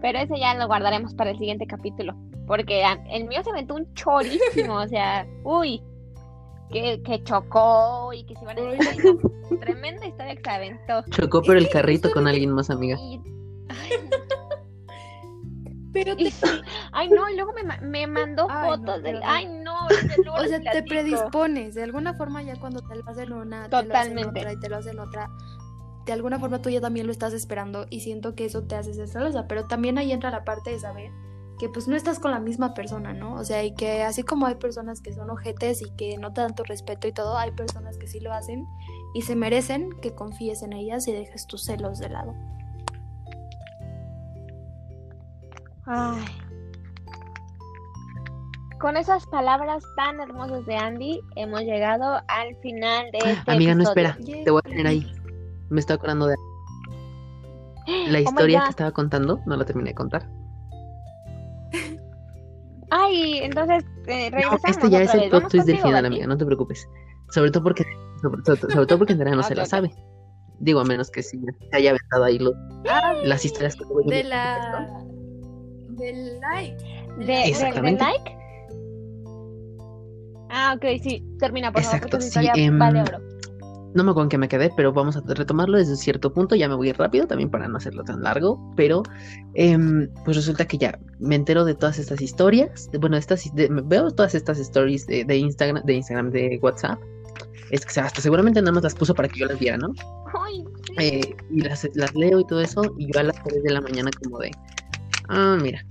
[0.00, 2.14] pero eso ya lo guardaremos para el siguiente capítulo,
[2.46, 5.82] porque el mío se aventó un chorísimo, o sea, uy,
[6.70, 8.62] que, que chocó y que se iban a...
[8.62, 8.78] Ay,
[9.50, 11.02] no, tremenda historia que se aventó.
[11.10, 12.96] Chocó por el carrito con alguien más, amiga.
[13.00, 13.20] Y,
[15.92, 16.46] Pero y te, sí,
[16.92, 19.14] ay no, y luego me, me mandó Ay, no, fotos del...
[19.16, 19.59] pero- Ay no,
[20.38, 21.74] o sea, te predispones.
[21.74, 24.68] De alguna forma, ya cuando te lo hacen una, te lo hacen otra y te
[24.68, 25.30] lo hacen otra.
[26.06, 28.94] De alguna forma tú ya también lo estás esperando y siento que eso te hace
[28.94, 29.46] ser celosa.
[29.46, 31.10] Pero también ahí entra la parte de saber
[31.60, 33.34] que pues no estás con la misma persona, ¿no?
[33.34, 36.40] O sea, y que así como hay personas que son ojetes y que no te
[36.40, 38.66] dan tu respeto y todo, hay personas que sí lo hacen
[39.12, 42.34] y se merecen que confíes en ellas y dejes tus celos de lado.
[45.84, 46.24] Ay.
[48.80, 53.82] Con esas palabras tan hermosas de Andy, hemos llegado al final de este Amiga, no
[53.82, 54.16] espera.
[54.44, 55.06] Te voy a tener ahí.
[55.68, 56.36] Me estoy acordando de
[58.08, 59.40] la Oh historia que estaba contando.
[59.46, 60.26] No la terminé de contar.
[62.90, 66.26] Ay, entonces eh, No, regresamos este ya es el plot twist del final, amiga.
[66.26, 66.88] No te preocupes.
[67.30, 67.84] Sobre todo porque,
[68.22, 69.92] sobre, sobre- sobre todo porque Andrea no se la sabe.
[70.58, 71.38] Digo, a menos que sí
[71.70, 72.52] se haya aventado ahí lo-
[72.90, 74.88] Ah, las historias que de la...
[75.90, 76.84] Del like.
[77.26, 78.02] De Exactamente.
[78.02, 78.39] like.
[80.50, 81.24] Ah, ok, sí.
[81.38, 83.18] Termina, por favor, Exacto, tu sí, em, vale oro.
[83.92, 86.54] No me acuerdo en qué me quedé, pero vamos a retomarlo desde cierto punto.
[86.54, 88.72] Ya me voy rápido también para no hacerlo tan largo.
[88.76, 89.02] Pero
[89.54, 92.88] em, pues resulta que ya me entero de todas estas historias.
[92.92, 97.00] de- bueno, estas de- veo todas estas stories de, de Instagram, de Instagram, de WhatsApp.
[97.72, 99.92] Es que hasta seguramente nada más las puso para que yo las viera, ¿no?
[100.40, 100.94] Ay, sí.
[100.98, 102.82] Eh, y las, las leo y todo eso.
[102.96, 104.50] Y yo a las 3 de la mañana como de,
[105.28, 105.84] ah, mira.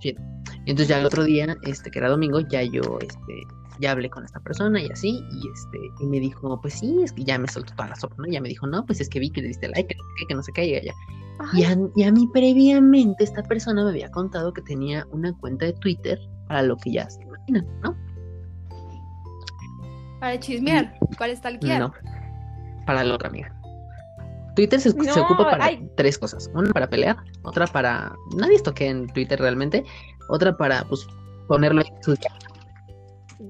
[0.00, 0.22] Chido.
[0.70, 3.42] Y entonces ya el otro día, este, que era domingo, ya yo, este,
[3.80, 7.12] ya hablé con esta persona y así, y este, y me dijo, pues sí, es
[7.12, 8.26] que ya me soltó toda la sopa, ¿no?
[8.30, 10.12] Ya me dijo, no, pues es que vi que le diste like, que no sé
[10.16, 10.64] qué, que no sé qué,
[11.56, 15.36] y Y a, y a mí previamente esta persona me había contado que tenía una
[15.38, 17.96] cuenta de Twitter para lo que ya se imaginan, ¿no?
[20.20, 21.80] Para chismear, para stalkear.
[21.80, 21.92] No,
[22.86, 23.52] para la otra amiga.
[24.54, 25.90] Twitter se, se ocupa para ay.
[25.96, 26.50] tres cosas.
[26.54, 28.14] Una para pelear, otra para...
[28.36, 29.84] Nadie estoquea en Twitter realmente.
[30.30, 31.06] Otra para, pues,
[31.48, 32.14] ponerlo en su...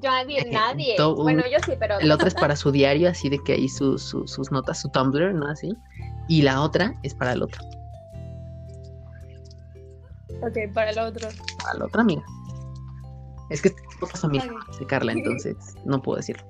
[0.02, 0.94] nadie, nadie.
[0.96, 1.96] todo- Bueno, yo sí, pero.
[2.00, 4.88] La otra es para su diario, así de que ahí su- su- sus notas, su
[4.88, 5.46] Tumblr, ¿no?
[5.48, 5.72] Así.
[6.28, 7.60] Y la otra es para el otro.
[10.42, 11.28] Ok, para la otra.
[11.70, 12.22] A la otra amiga.
[13.50, 14.32] Es que es Ok.
[14.78, 16.44] de Carla, entonces no puedo decirlo.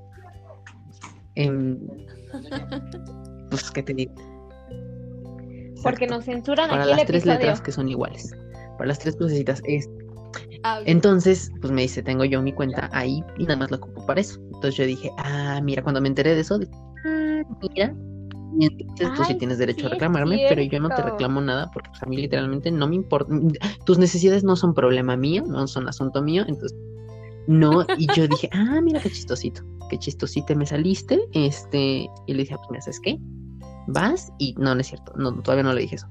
[1.34, 1.78] Em,
[3.50, 4.12] pues, ¿qué te digo?
[5.82, 6.14] Porque Exacto.
[6.14, 7.38] nos censuran Para aquí las el tres episodio.
[7.40, 8.32] letras que son iguales.
[8.76, 9.62] Para las tres crucecitas.
[9.64, 9.88] Es...
[10.84, 14.20] Entonces, pues me dice, tengo yo mi cuenta ahí y nada más la ocupo para
[14.20, 14.40] eso.
[14.46, 16.72] Entonces yo dije, ah, mira, cuando me enteré de eso, dije,
[17.06, 17.94] ah, mira.
[18.58, 21.40] Y entonces tú sí Ay, tienes derecho sí a reclamarme, pero yo no te reclamo
[21.40, 23.32] nada porque pues, a mí literalmente no me importa.
[23.84, 26.76] Tus necesidades no son problema mío, no son asunto mío, entonces
[27.46, 27.86] no.
[27.96, 31.20] Y yo dije, ah, mira qué chistosito, qué chistosito me saliste.
[31.32, 33.18] Este, y le dije, ah, pues mira, ¿sabes qué?
[33.86, 36.06] Vas y no, no es cierto, no, todavía no le dije eso.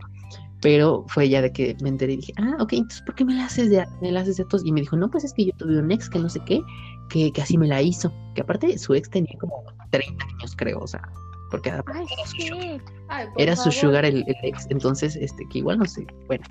[0.62, 3.34] Pero fue ya de que me enteré y dije, ah, ok, entonces ¿por qué me
[3.34, 4.66] la haces de, me la haces de tos?
[4.66, 6.62] Y me dijo, no, pues es que yo tuve un ex que no sé qué,
[7.10, 8.12] que, que así me la hizo.
[8.36, 11.02] Que aparte su ex tenía como 30 años, creo, o sea,
[11.50, 13.74] porque Ay, era su sugar, Ay, por era su favor.
[13.74, 14.68] sugar el, el ex.
[14.70, 16.44] Entonces, este, que igual no sé, bueno,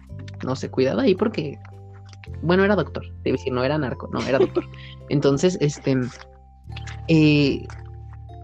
[0.44, 1.58] no se cuidaba ahí porque,
[2.42, 4.64] bueno, era doctor, debe decir, no era narco, no, era doctor.
[5.08, 5.96] Entonces, este,
[7.08, 7.66] eh,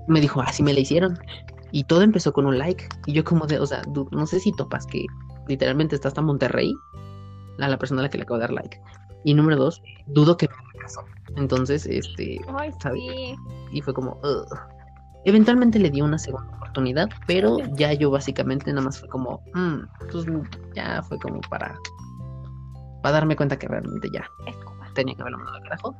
[0.08, 1.18] me dijo, así me la hicieron.
[1.72, 2.86] Y todo empezó con un like.
[3.06, 5.06] Y yo como de, o sea, no sé si topas que
[5.48, 6.74] literalmente está hasta Monterrey,
[7.58, 8.80] a la persona a la que le acabo de dar like.
[9.24, 11.00] Y número dos, dudo que me haga caso.
[11.36, 13.34] Entonces, este, Ay, sí.
[13.72, 14.46] y fue como, "Ugh".
[15.24, 19.78] Eventualmente le di una segunda oportunidad, pero ya yo básicamente nada más fue como, "Mm",
[20.10, 20.26] pues
[20.74, 21.78] ya fue como para,
[23.02, 24.28] para darme cuenta que realmente ya
[24.94, 25.96] tenía que haberlo mandado al carajo.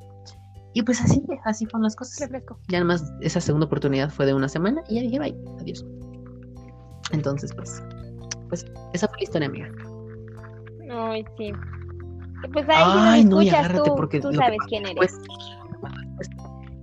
[0.75, 2.21] Y pues así, así fueron las cosas.
[2.21, 2.59] Refresco.
[2.69, 5.85] Ya nada más esa segunda oportunidad fue de una semana y ya dije, bye, adiós.
[7.13, 7.83] Entonces, pues,
[8.49, 9.71] pues esa fue la historia, amiga.
[10.91, 11.53] Ay, sí.
[12.53, 15.01] Pues ahí Ay, si no, y escuchas, agárrate tú, porque tú que sabes quién eres.
[15.01, 15.21] después-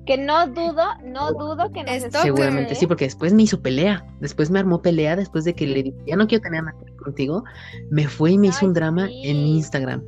[0.06, 2.76] Que no dudo, no dudo que nos Seguramente ¿eh?
[2.76, 4.04] sí, porque después me hizo pelea.
[4.20, 7.44] Después me armó pelea después de que le dije, ya no quiero tener nada contigo.
[7.90, 9.22] Me fue y me hizo un drama sí.
[9.26, 10.04] en Instagram.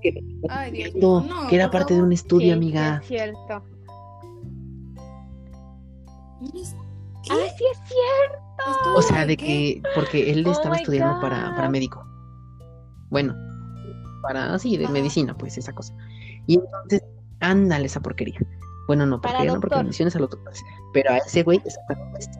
[0.00, 0.14] Que,
[0.48, 2.98] Ay, Dios cierto, mío, no, que era parte de un estudio, Sí, amiga.
[3.02, 3.62] Es cierto.
[7.24, 7.32] ¿Qué?
[7.32, 8.47] Ay, sí es cierto.
[8.94, 9.46] O sea, de ¿Qué?
[9.46, 12.04] que, porque él Oh estaba estudiando para, para médico.
[13.10, 13.34] Bueno,
[14.22, 15.94] para así, de medicina, pues esa cosa.
[16.46, 17.02] Y entonces,
[17.40, 18.38] ándale esa porquería.
[18.86, 20.42] Bueno, no, Para porquería no, porque menciones al otro.
[20.42, 22.38] pues, Pero a ese güey exactamente esto.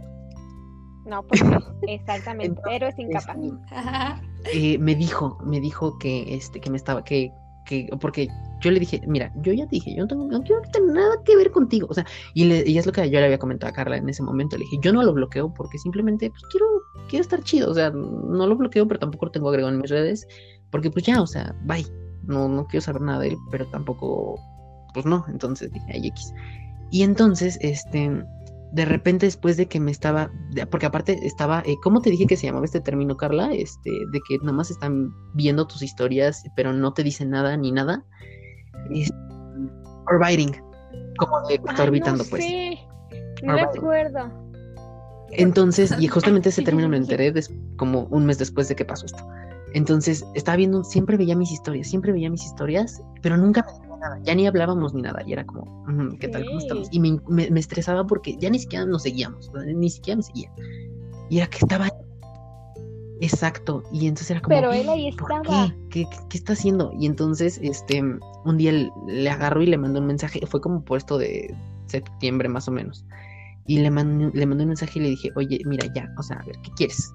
[1.06, 1.40] No, pues
[1.82, 2.46] exactamente.
[2.46, 3.36] Entonces, Héroes incapaz.
[3.70, 4.22] Ajá.
[4.52, 7.32] eh, me dijo, me dijo que este, que me estaba, que,
[7.68, 8.28] que, porque
[8.60, 11.16] yo le dije, mira, yo ya te dije, yo no, tengo, no quiero tener nada
[11.24, 11.86] que ver contigo.
[11.90, 12.04] O sea,
[12.34, 14.56] y, le, y es lo que yo le había comentado a Carla en ese momento.
[14.56, 16.66] Le dije, yo no lo bloqueo porque simplemente pues, quiero,
[17.08, 17.70] quiero estar chido.
[17.70, 20.26] O sea, no lo bloqueo, pero tampoco lo tengo agregado en mis redes.
[20.70, 21.86] Porque pues ya, o sea, bye.
[22.24, 24.40] No, no quiero saber nada de él, pero tampoco,
[24.94, 25.24] pues no.
[25.28, 26.32] Entonces dije, ay, X.
[26.90, 28.24] Y entonces, este,
[28.72, 30.30] de repente después de que me estaba,
[30.70, 33.50] porque aparte estaba, eh, ¿cómo te dije que se llamaba este término, Carla?
[33.52, 37.72] Este, de que nada más están viendo tus historias, pero no te dicen nada ni
[37.72, 38.04] nada.
[38.90, 39.10] Es,
[40.10, 40.52] orbiting,
[41.18, 42.44] como de Ay, orbitando, no pues.
[42.44, 42.78] sé.
[43.42, 43.74] No Alright.
[43.74, 44.30] recuerdo.
[45.32, 49.06] Entonces, y justamente ese término me enteré des- como un mes después de que pasó
[49.06, 49.24] esto.
[49.74, 54.18] Entonces, estaba viendo, siempre veía mis historias, siempre veía mis historias, pero nunca me nada,
[54.22, 56.44] ya ni hablábamos ni nada, y era como, "Ujú, ¿qué tal?
[56.46, 56.88] ¿Cómo estamos?
[56.90, 60.50] Y me, me- me estresaba porque ya ni siquiera nos seguíamos, ni siquiera me seguía.
[61.30, 61.88] Y era que estaba.
[63.20, 65.42] Exacto, y entonces era como, Pero él ahí ¿por estaba.
[65.68, 65.74] qué?
[65.90, 66.92] ¿Qué, qué- qué está haciendo?
[66.98, 70.84] Y entonces, este, un día le, le agarró y le mandó un mensaje, fue como
[70.84, 71.52] por esto de
[71.86, 73.04] septiembre más o menos.
[73.66, 76.36] Y le mandé, le mandé un mensaje y le dije, oye, mira, ya, o sea,
[76.38, 77.12] a ver, ¿qué quieres?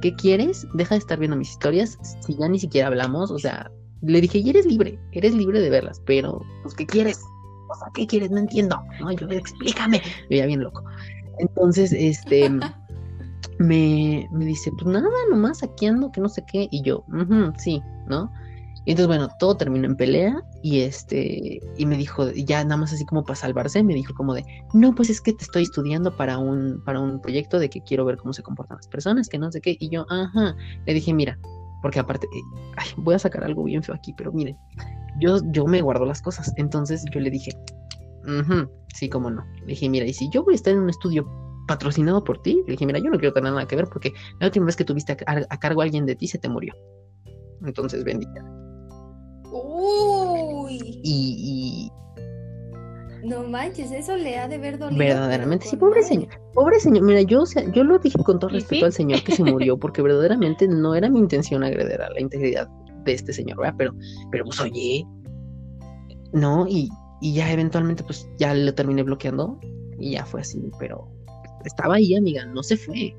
[0.00, 0.66] ¿Qué quieres?
[0.74, 3.70] Deja de estar viendo mis historias, si ya ni siquiera hablamos, o sea,
[4.02, 7.20] le dije, y eres libre, eres libre de verlas, pero, pues, ¿qué quieres?
[7.68, 8.30] O sea, ¿qué quieres?
[8.30, 8.80] No entiendo.
[9.00, 10.00] No, yo, explícame.
[10.30, 10.84] Yo ya bien loco.
[11.38, 12.48] Entonces, este,
[13.58, 17.52] me, me dice, pues nada, nomás aquí ando, que no sé qué, y yo, "Ujú,
[17.58, 18.30] sí, ¿no?
[18.86, 22.92] Y entonces, bueno, todo terminó en pelea y este, y me dijo, ya nada más
[22.92, 24.44] así como para salvarse, me dijo como de,
[24.74, 28.04] no, pues es que te estoy estudiando para un, para un proyecto de que quiero
[28.04, 30.54] ver cómo se comportan las personas, que no sé qué, y yo, ajá,
[30.86, 31.36] le dije, mira,
[31.82, 32.40] porque aparte, eh,
[32.76, 34.56] ay, voy a sacar algo bien feo aquí, pero miren,
[35.20, 37.52] yo, yo me guardo las cosas, entonces yo le dije,
[38.24, 40.90] "Ujú, sí, cómo no, le dije, mira, y si yo voy a estar en un
[40.90, 41.26] estudio
[41.68, 44.46] patrocinado por ti, le dije, mira, yo no quiero tener nada que ver porque la
[44.46, 46.72] última vez que tuviste a, a- a cargo a alguien de ti se te murió.
[47.64, 48.44] Entonces, bendita.
[49.50, 51.00] Uy.
[51.02, 51.90] Y,
[53.26, 54.98] No manches, eso le ha de ver dolido.
[54.98, 57.02] verdaderamente, sí, pobre señor, pobre señor.
[57.02, 58.84] Mira, yo, o sea, yo lo dije con todo ¿Y respeto sí?
[58.84, 62.68] al señor que se murió porque verdaderamente no era mi intención agredir a la integridad
[63.04, 63.74] de este señor, ¿verdad?
[63.78, 63.94] Pero,
[64.30, 65.04] pero pues oye,
[66.32, 66.88] no, y,
[67.20, 69.58] y ya eventualmente pues ya lo terminé bloqueando
[69.98, 71.08] y ya fue así, pero
[71.64, 73.12] estaba ahí, amiga, no se fue.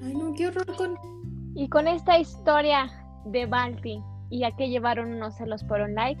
[0.00, 0.94] Ay, no qué horror con...
[1.56, 2.88] Y con esta historia
[3.26, 4.00] de Balti
[4.30, 6.20] y a que llevaron unos celos por un like,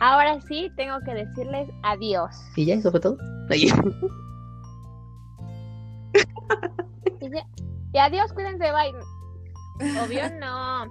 [0.00, 2.36] ahora sí tengo que decirles adiós.
[2.56, 3.16] ¿Y ya eso fue todo?
[7.20, 7.46] Y, ya-
[7.92, 8.94] y adiós, cuídense, bye.
[10.04, 10.84] Obvio no.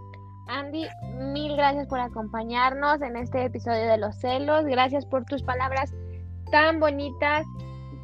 [0.50, 0.86] Andy,
[1.34, 4.66] mil gracias por acompañarnos en este episodio de los celos.
[4.66, 5.94] Gracias por tus palabras
[6.52, 7.46] tan bonitas,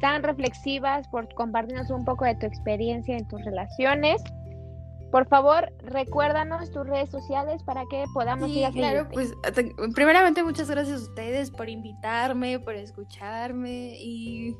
[0.00, 4.22] tan reflexivas, por compartirnos un poco de tu experiencia en tus relaciones.
[5.14, 9.32] Por favor, recuérdanos tus redes sociales para que podamos Sí, ir a claro, pues
[9.94, 14.56] primeramente muchas gracias a ustedes por invitarme, por escucharme y,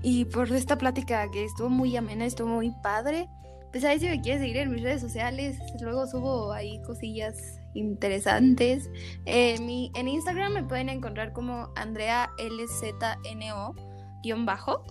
[0.00, 3.28] y por esta plática que estuvo muy amena, estuvo muy padre.
[3.70, 8.88] Pues ahí si me quieres seguir en mis redes sociales, luego subo ahí cosillas interesantes.
[9.26, 13.74] Eh, mi, en Instagram me pueden encontrar como Andrea LZNO
[14.22, 14.86] guion bajo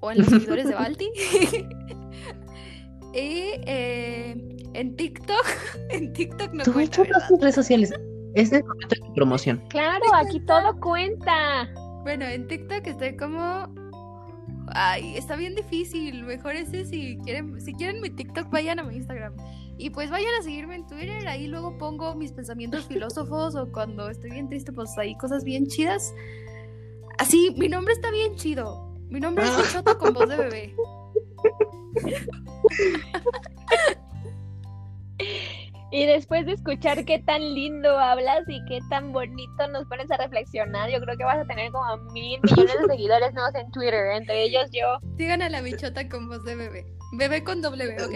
[0.00, 1.12] o en los seguidores de Balti.
[3.16, 4.36] y eh,
[4.74, 5.46] en TikTok,
[5.90, 7.92] en TikTok no Tú cuenta, tus redes sociales.
[8.34, 9.62] Es el momento de tu promoción.
[9.70, 11.72] Claro, aquí todo cuenta.
[12.02, 13.74] Bueno, en TikTok estoy como.
[14.68, 16.24] Ay, está bien difícil.
[16.24, 19.34] Mejor ese si quieren, si quieren mi TikTok, vayan a mi Instagram.
[19.78, 21.26] Y pues vayan a seguirme en Twitter.
[21.26, 25.66] Ahí luego pongo mis pensamientos filósofos o cuando estoy bien triste, pues hay cosas bien
[25.68, 26.12] chidas.
[27.16, 28.94] Así, mi nombre está bien chido.
[29.08, 30.76] Mi nombre es Bichota con voz de bebé.
[35.92, 40.16] Y después de escuchar qué tan lindo hablas y qué tan bonito nos pones a
[40.16, 44.10] reflexionar, yo creo que vas a tener como mil millones de seguidores nuevos en Twitter,
[44.14, 44.98] entre ellos yo.
[45.16, 46.84] Sigan a la bichota con voz de bebé.
[47.12, 48.14] Bebé con doble ¿ok?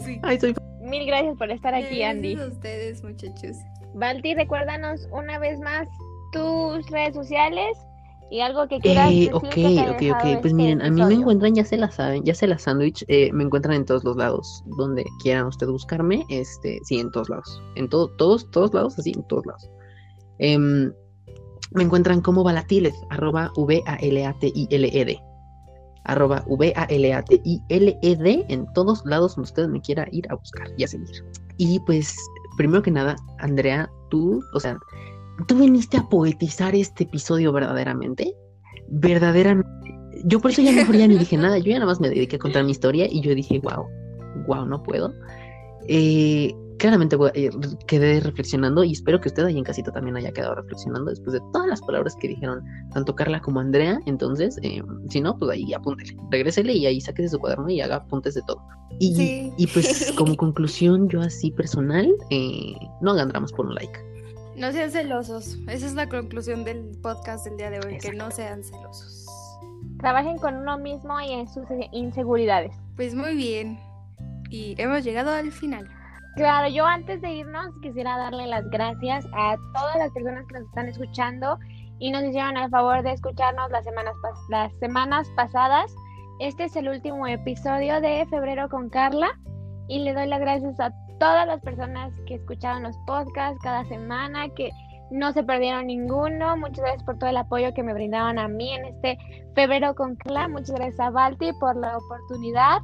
[0.00, 0.20] Así.
[0.22, 2.34] Ay, soy Mil gracias por estar aquí, Gracias Andy.
[2.40, 3.56] a ustedes, muchachos.
[3.94, 5.86] Balti, recuérdanos una vez más
[6.32, 7.76] tus redes sociales
[8.30, 10.22] y algo que quieras Eh, ok, que ok, ok.
[10.22, 13.04] Pues este miren, a mí me encuentran, ya se la saben, ya se la sándwich,
[13.08, 17.30] eh, me encuentran en todos los lados, donde quieran ustedes buscarme, este, sí, en todos
[17.30, 19.70] lados, en todo, todos, todos lados, así, en todos lados.
[20.38, 20.92] Em,
[21.72, 25.22] me encuentran como Valatiles, arroba V-A-L-A-T-I-L-E-D,
[26.04, 31.24] arroba V-A-L-A-T-I-L-E-D, en todos lados donde usted me quiera ir a buscar y a seguir.
[31.56, 32.16] Y pues,
[32.56, 34.78] primero que nada, Andrea, tú, o sea,
[35.46, 38.34] tú viniste a poetizar este episodio verdaderamente.
[38.88, 39.68] Verdaderamente.
[40.24, 41.58] Yo por eso ya mejor ya ni dije nada.
[41.58, 43.86] Yo ya nada más me dediqué a contar mi historia y yo dije, wow,
[44.46, 45.12] wow, no puedo.
[45.86, 47.50] Eh, claramente eh,
[47.86, 51.40] quedé reflexionando y espero que usted ahí en casita también haya quedado reflexionando después de
[51.52, 52.62] todas las palabras que dijeron
[52.92, 54.00] tanto Carla como Andrea.
[54.06, 57.96] Entonces, eh, si no, pues ahí apúntele, regrésele y ahí sáquese su cuaderno y haga
[57.96, 58.60] apuntes de todo.
[58.98, 59.52] Y, Sí.
[59.56, 63.98] y pues como conclusión, yo así personal, eh, no hagan dramas por un like.
[64.58, 65.56] No sean celosos.
[65.68, 68.24] Esa es la conclusión del podcast del día de hoy, que Exacto.
[68.24, 69.26] no sean celosos.
[70.00, 72.74] Trabajen con uno mismo y en sus inseguridades.
[72.96, 73.78] Pues muy bien.
[74.50, 75.88] Y hemos llegado al final.
[76.34, 80.68] Claro, yo antes de irnos quisiera darle las gracias a todas las personas que nos
[80.68, 81.58] están escuchando
[82.00, 84.14] y nos hicieron el favor de escucharnos las semanas,
[84.48, 85.94] las semanas pasadas.
[86.40, 89.28] Este es el último episodio de Febrero con Carla
[89.86, 94.48] y le doy las gracias a todas las personas que escucharon los podcasts cada semana,
[94.50, 94.70] que
[95.10, 96.56] no se perdieron ninguno.
[96.56, 99.18] Muchas gracias por todo el apoyo que me brindaron a mí en este
[99.54, 100.48] Febrero con Carla.
[100.48, 102.80] Muchas gracias a Balti por la oportunidad.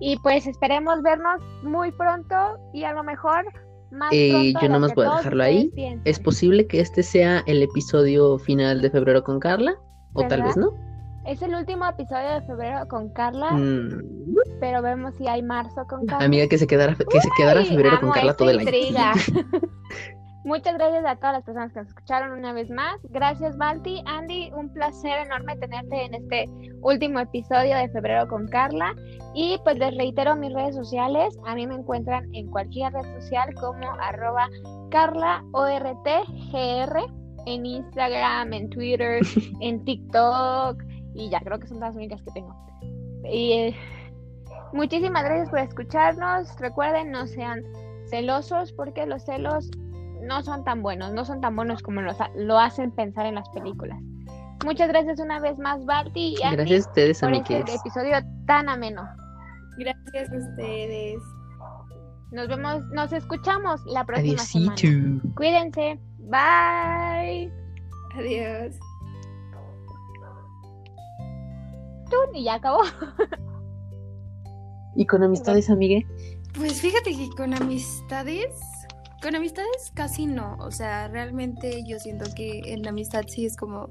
[0.00, 2.36] Y pues esperemos vernos muy pronto
[2.72, 3.44] y a lo mejor
[3.92, 5.70] más Eh, yo nomás voy a dejarlo ahí.
[5.74, 6.02] piensan.
[6.04, 9.74] ¿Es posible que este sea el episodio final de febrero con Carla?
[10.14, 10.72] O tal vez no.
[11.24, 16.04] Es el último episodio de febrero con Carla, Mm, pero vemos si hay marzo con
[16.06, 16.26] Carla.
[16.26, 18.70] amiga, que se quedara, que se quedara Uy, febrero con Carla todo el año.
[20.44, 22.96] Muchas gracias a todas las personas que nos escucharon una vez más.
[23.10, 24.02] Gracias, Balti.
[24.06, 26.46] Andy, un placer enorme tenerte en este
[26.80, 28.92] último episodio de Febrero con Carla.
[29.34, 31.38] Y pues les reitero mis redes sociales.
[31.46, 34.48] A mí me encuentran en cualquier red social como arroba
[34.90, 36.98] carlaortgr
[37.46, 39.20] en Instagram, en Twitter,
[39.60, 40.82] en TikTok.
[41.14, 42.54] Y ya creo que son las únicas que tengo.
[43.30, 43.76] Y eh,
[44.72, 46.54] muchísimas gracias por escucharnos.
[46.58, 47.62] Recuerden, no sean
[48.08, 49.70] celosos porque los celos
[50.22, 53.34] no son tan buenos, no son tan buenos como los ha- lo hacen pensar en
[53.36, 53.98] las películas.
[54.64, 57.80] Muchas gracias una vez más, Balti y Andy, Gracias a ustedes, por este amigues.
[57.80, 59.02] episodio tan ameno.
[59.78, 61.20] Gracias a ustedes.
[62.30, 64.74] Nos vemos, nos escuchamos la próxima semana.
[65.34, 65.98] Cuídense.
[66.20, 67.50] Bye.
[68.16, 68.91] Adiós.
[72.12, 72.80] Tun, Y ya acabó.
[74.94, 76.06] Y con amistades, amigue.
[76.54, 78.54] Pues fíjate que con amistades,
[79.22, 80.58] con amistades casi no.
[80.60, 83.88] O sea, realmente yo siento que en la amistad sí es como,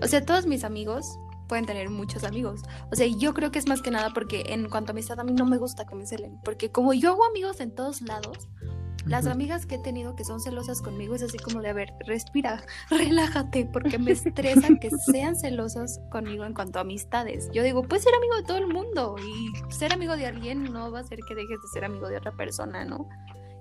[0.00, 1.18] o sea, todos mis amigos
[1.48, 2.62] pueden tener muchos amigos.
[2.92, 5.24] O sea, yo creo que es más que nada porque en cuanto a amistad a
[5.24, 8.48] mí no me gusta que me celen, porque como yo hago amigos en todos lados,
[9.06, 11.92] las amigas que he tenido que son celosas conmigo es así como de, a ver,
[12.06, 17.50] respira, relájate, porque me estresa que sean celosas conmigo en cuanto a amistades.
[17.52, 20.90] Yo digo, puedes ser amigo de todo el mundo y ser amigo de alguien no
[20.90, 23.08] va a hacer que dejes de ser amigo de otra persona, ¿no?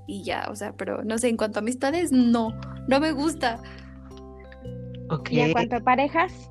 [0.07, 2.49] Y ya, o sea, pero no sé, en cuanto a amistades, no,
[2.87, 3.61] no me gusta.
[5.29, 6.49] ¿Y en cuanto a parejas?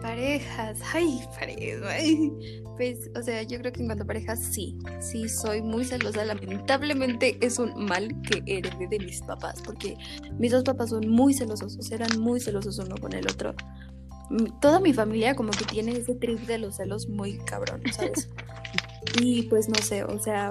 [0.00, 2.62] Parejas, ay, parejas, ay.
[2.78, 6.24] Pues, o sea, yo creo que en cuanto a parejas, sí, sí, soy muy celosa.
[6.24, 9.96] Lamentablemente es un mal que heredé de mis papás, porque
[10.38, 13.52] mis dos papás son muy celosos, o sea, eran muy celosos uno con el otro.
[14.60, 18.30] Toda mi familia como que tiene ese trip de los celos muy cabrón, ¿sabes?
[19.20, 20.50] Y pues no sé, o sea,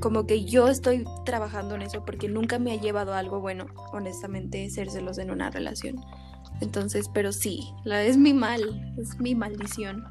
[0.00, 3.66] como que yo estoy trabajando en eso porque nunca me ha llevado a algo bueno,
[3.92, 5.96] honestamente, ser celosa en una relación.
[6.60, 10.04] Entonces, pero sí, la, es mi mal, es mi maldición.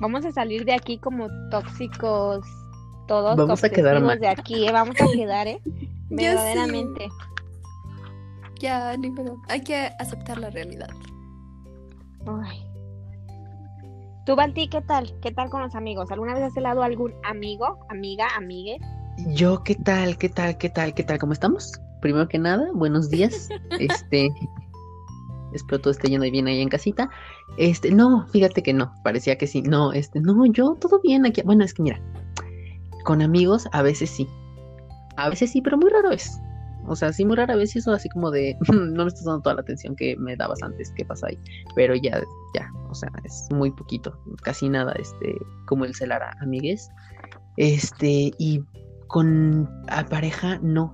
[0.00, 2.44] Vamos a salir de aquí como tóxicos
[3.06, 3.36] todos.
[3.36, 4.20] Vamos a quedar mal.
[4.20, 4.72] de aquí, ¿eh?
[4.72, 5.60] vamos a quedar, ¿eh?
[6.10, 7.08] Verdaderamente.
[8.60, 9.36] Ya, ni pedo.
[9.48, 10.90] Hay que aceptar la realidad.
[12.26, 12.64] Ay.
[14.26, 15.14] Tú, Balti, ¿qué tal?
[15.22, 16.10] ¿Qué tal con los amigos?
[16.10, 18.78] ¿Alguna vez has helado algún amigo, amiga, amigue?
[19.28, 20.18] Yo, ¿qué tal?
[20.18, 20.58] ¿Qué tal?
[20.58, 20.92] ¿Qué tal?
[20.92, 21.18] ¿Qué tal?
[21.18, 21.72] ¿Cómo estamos?
[22.02, 23.48] Primero que nada, buenos días.
[23.80, 24.28] este,
[25.52, 27.10] espero todo esté yendo bien ahí en casita.
[27.56, 29.62] Este, no, fíjate que no, parecía que sí.
[29.62, 31.42] No, este, no, yo todo bien aquí.
[31.42, 32.00] Bueno, es que mira,
[33.04, 34.28] con amigos a veces sí.
[35.16, 36.38] A veces sí, pero muy raro es.
[36.86, 39.56] O sea, sí, muy rara vez eso así como de, no me estás dando toda
[39.56, 41.38] la atención que me dabas antes, ¿qué pasa ahí?
[41.74, 42.22] Pero ya,
[42.54, 45.36] ya, o sea, es muy poquito, casi nada, este,
[45.66, 46.88] como el celar a amigues.
[47.58, 48.64] Este, y
[49.08, 50.90] con a pareja, no,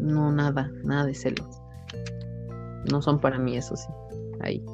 [0.00, 1.62] no, nada, nada de celos
[2.90, 3.88] no son para mí, eso sí.
[4.40, 4.64] Ahí.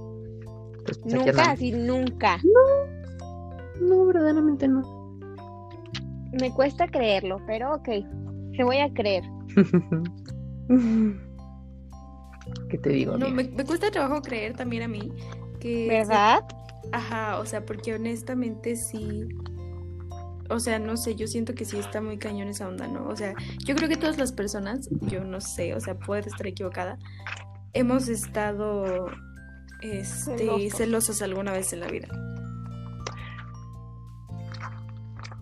[0.84, 2.38] Pues, nunca, así nunca.
[2.42, 5.02] No, no, verdaderamente no.
[6.32, 7.88] Me cuesta creerlo, pero ok,
[8.56, 9.24] se voy a creer.
[12.68, 13.16] ¿Qué te digo?
[13.18, 15.12] No, me, cuesta trabajo creer también a mí.
[15.60, 16.42] Que ¿Verdad?
[16.90, 19.28] Ajá, o sea, porque honestamente sí.
[20.50, 23.06] O sea, no sé, yo siento que sí está muy cañón esa onda, ¿no?
[23.08, 23.34] O sea,
[23.64, 26.98] yo creo que todas las personas, yo no sé, o sea, puede estar equivocada,
[27.74, 29.06] hemos estado
[29.80, 32.08] este, celosos alguna vez en la vida.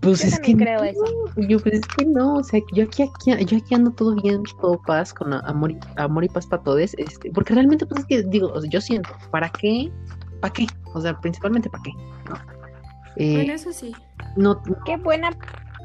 [0.00, 1.04] Pues es que creo eso.
[1.36, 4.42] Yo pues es que no, o sea, yo aquí, aquí, yo aquí ando todo bien,
[4.60, 8.06] todo paz, con amor y, amor y paz para todos, este, porque realmente pues es
[8.06, 9.92] que digo, yo siento, ¿para qué?
[10.40, 10.66] ¿Para qué?
[10.94, 11.92] O sea, principalmente ¿para qué?
[12.30, 12.36] ¿no?
[13.16, 13.92] Eh, bueno, eso sí.
[14.36, 15.36] No, Qué buena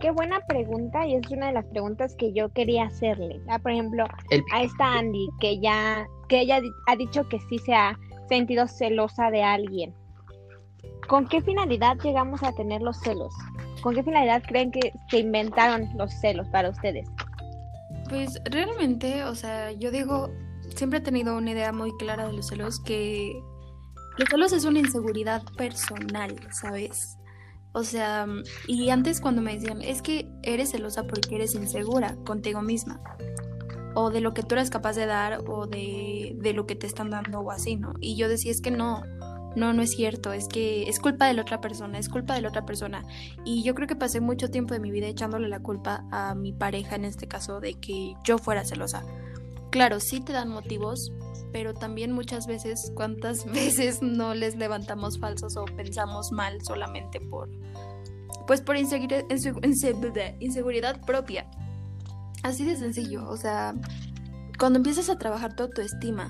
[0.01, 3.41] qué buena pregunta y es una de las preguntas que yo quería hacerle.
[3.49, 4.05] Ah, por ejemplo,
[4.53, 7.97] a esta Andy, que ya, que ella ha dicho que sí se ha
[8.27, 9.93] sentido celosa de alguien.
[11.07, 13.33] ¿Con qué finalidad llegamos a tener los celos?
[13.81, 17.07] ¿Con qué finalidad creen que se inventaron los celos para ustedes?
[18.09, 20.31] Pues realmente, o sea, yo digo,
[20.75, 23.39] siempre he tenido una idea muy clara de los celos que
[24.17, 27.17] los celos es una inseguridad personal, ¿sabes?
[27.73, 28.25] O sea,
[28.67, 33.01] y antes cuando me decían, es que eres celosa porque eres insegura contigo misma,
[33.95, 36.85] o de lo que tú eres capaz de dar, o de, de lo que te
[36.85, 37.93] están dando, o así, ¿no?
[37.99, 39.03] Y yo decía, es que no,
[39.55, 42.41] no, no es cierto, es que es culpa de la otra persona, es culpa de
[42.41, 43.05] la otra persona.
[43.45, 46.51] Y yo creo que pasé mucho tiempo de mi vida echándole la culpa a mi
[46.51, 49.03] pareja, en este caso, de que yo fuera celosa.
[49.71, 51.11] Claro, sí te dan motivos,
[51.51, 57.49] pero también muchas veces, ¿cuántas veces no les levantamos falsos o pensamos mal solamente por,
[58.45, 59.23] pues por inseguridad,
[60.39, 61.49] inseguridad propia?
[62.45, 63.73] Así de sencillo, o sea,
[64.59, 66.29] cuando empiezas a trabajar tu autoestima,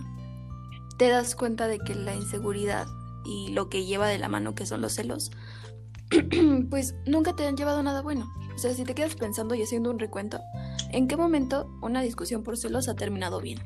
[0.98, 2.88] te das cuenta de que la inseguridad
[3.26, 5.32] y lo que lleva de la mano, que son los celos,
[6.70, 8.30] pues nunca te han llevado nada bueno.
[8.56, 10.40] O sea, si te quedas pensando y haciendo un recuento,
[10.94, 13.60] ¿en qué momento una discusión por celos ha terminado bien?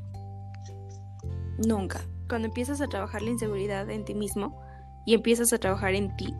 [1.60, 2.02] Nunca.
[2.28, 4.60] Cuando empiezas a trabajar la inseguridad en ti mismo
[5.06, 6.34] y empiezas a trabajar en ti,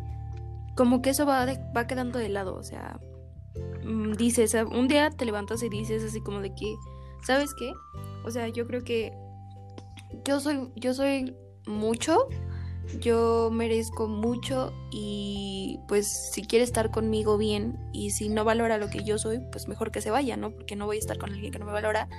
[0.76, 2.56] como que eso va, va quedando de lado.
[2.56, 3.00] O sea,
[4.20, 6.76] dices, un día te levantas y dices así como de que,
[7.26, 7.72] ¿sabes qué?
[8.26, 9.14] O sea, yo creo que
[10.26, 12.28] yo soy, yo soy mucho,
[13.00, 18.90] yo merezco mucho y pues si quiere estar conmigo bien y si no valora lo
[18.90, 20.52] que yo soy, pues mejor que se vaya, ¿no?
[20.52, 22.10] Porque no voy a estar con alguien que no me valora.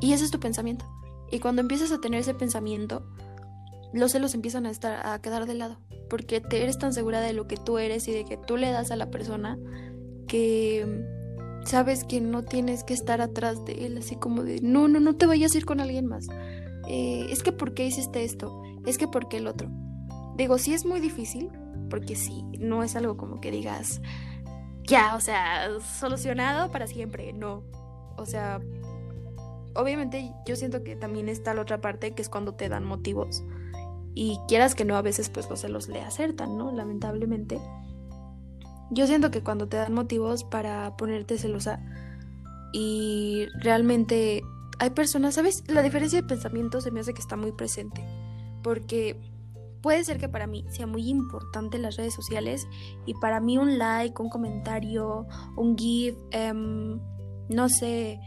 [0.00, 0.86] Y ese es tu pensamiento.
[1.30, 3.06] Y cuando empiezas a tener ese pensamiento,
[3.92, 5.78] los celos empiezan a estar a quedar de lado,
[6.08, 8.70] porque te eres tan segura de lo que tú eres y de que tú le
[8.70, 9.56] das a la persona
[10.30, 11.04] que
[11.64, 15.16] sabes que no tienes que estar atrás de él, así como de, no, no, no
[15.16, 16.28] te vayas a ir con alguien más.
[16.88, 18.62] Eh, es que ¿por qué hiciste esto?
[18.86, 19.68] Es que ¿por qué el otro?
[20.36, 21.50] digo, sí es muy difícil,
[21.90, 24.00] porque sí, no es algo como que digas,
[24.84, 25.68] ya, o sea,
[25.98, 27.64] solucionado para siempre, no.
[28.16, 28.60] O sea,
[29.74, 33.42] obviamente yo siento que también está la otra parte, que es cuando te dan motivos.
[34.14, 36.72] Y quieras que no, a veces pues los celos le acertan, ¿no?
[36.72, 37.60] Lamentablemente.
[38.90, 41.80] Yo siento que cuando te dan motivos para ponerte celosa
[42.72, 44.42] y realmente
[44.78, 45.62] hay personas, ¿sabes?
[45.68, 48.04] La diferencia de pensamiento se me hace que está muy presente.
[48.62, 49.20] Porque
[49.82, 52.66] puede ser que para mí sea muy importante las redes sociales
[53.06, 55.26] y para mí un like, un comentario,
[55.56, 57.00] un GIF, em,
[57.48, 58.20] no sé,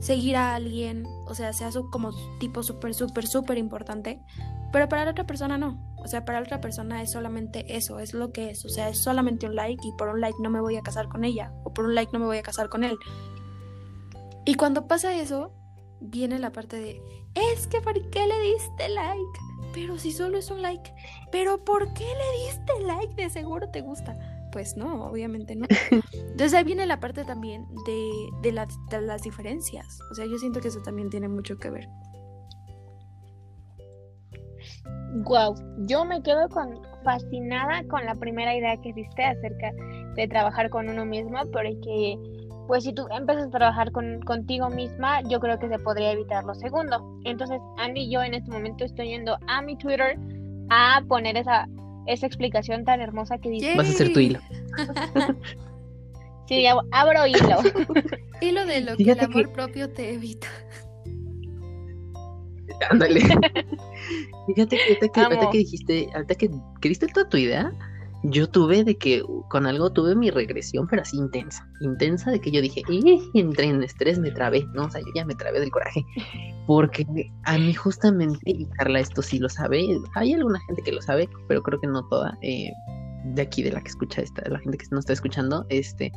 [0.00, 4.20] seguir a alguien, o sea, sea como tipo súper, súper, súper importante,
[4.74, 5.94] pero para la otra persona no.
[5.98, 8.64] O sea, para la otra persona es solamente eso, es lo que es.
[8.64, 11.08] O sea, es solamente un like y por un like no me voy a casar
[11.08, 12.96] con ella o por un like no me voy a casar con él.
[14.44, 15.52] Y cuando pasa eso,
[16.00, 17.00] viene la parte de,
[17.36, 19.38] es que ¿por qué le diste like?
[19.72, 20.92] Pero si solo es un like.
[21.30, 23.14] Pero ¿por qué le diste like?
[23.14, 24.18] De seguro te gusta.
[24.50, 25.68] Pues no, obviamente no.
[26.12, 28.10] Entonces ahí viene la parte también de,
[28.42, 30.00] de, las diferencias.
[30.10, 31.88] O sea, yo siento que eso también tiene mucho que ver.
[35.14, 35.54] Wow,
[35.86, 39.70] yo me quedo con fascinada con la primera idea que diste acerca
[40.16, 42.18] de trabajar con uno mismo, porque
[42.66, 46.44] pues si tú empiezas a trabajar con, contigo misma, yo creo que se podría evitar
[46.44, 47.20] lo segundo.
[47.24, 50.18] Entonces, Andy y yo en este momento estoy yendo a mi Twitter
[50.70, 51.68] a poner esa,
[52.06, 53.76] esa explicación tan hermosa que dice.
[53.76, 54.40] Vas a hacer tu hilo.
[56.48, 57.58] sí, abro hilo.
[58.40, 60.48] hilo de lo que el amor propio te evita.
[62.90, 63.20] Ándale.
[64.46, 67.72] Fíjate que ahorita que, dijiste, ahorita que, que diste toda tu idea,
[68.24, 72.50] yo tuve de que con algo tuve mi regresión, pero así intensa, intensa de que
[72.50, 74.86] yo dije, y entré en estrés, me trabé, ¿no?
[74.86, 76.02] O sea, yo ya me trabé del coraje,
[76.66, 77.06] porque
[77.44, 81.28] a mí justamente, y Carla esto sí lo sabe, hay alguna gente que lo sabe,
[81.48, 82.70] pero creo que no toda, eh,
[83.24, 86.10] de aquí, de la que escucha esta, la gente que no está escuchando, este,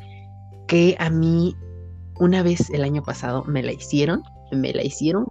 [0.66, 1.54] que a mí
[2.18, 5.26] una vez el año pasado me la hicieron, me la hicieron,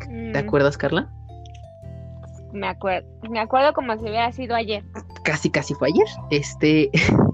[0.00, 0.36] ¿te mm.
[0.36, 1.10] acuerdas, Carla?
[2.52, 4.84] Me acuerdo, me acuerdo como si hubiera sido ayer.
[5.24, 6.06] Casi, casi fue ayer.
[6.30, 6.90] Este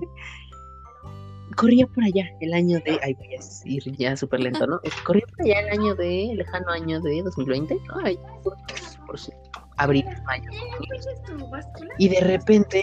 [1.57, 4.81] corría por allá el año de, ay, voy a ir ya súper lento, ¿no?
[5.05, 8.57] Corría por allá el año de, lejano año de 2020, ay, por,
[9.07, 9.17] por
[9.77, 10.51] abril, mayo.
[11.99, 12.83] Y de repente,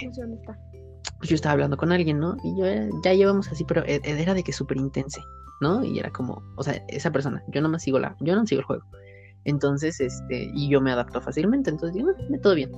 [1.17, 2.37] pues yo estaba hablando con alguien, ¿no?
[2.43, 2.65] Y yo,
[3.03, 5.21] ya llevamos así, pero e, era de que súper intense,
[5.59, 5.83] ¿no?
[5.83, 8.61] Y era como, o sea, esa persona, yo no me sigo la, yo no sigo
[8.61, 8.83] el juego.
[9.45, 12.71] Entonces, este, y yo me adapto fácilmente, entonces digo, me todo bien.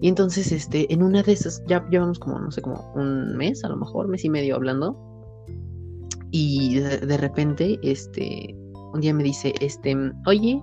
[0.00, 3.64] Y entonces, este, en una de esas, ya llevamos como, no sé, como un mes,
[3.64, 4.96] a lo mejor, mes y medio hablando.
[6.30, 8.54] Y de, repente, este,
[8.92, 9.96] un día me dice, este,
[10.26, 10.60] oye,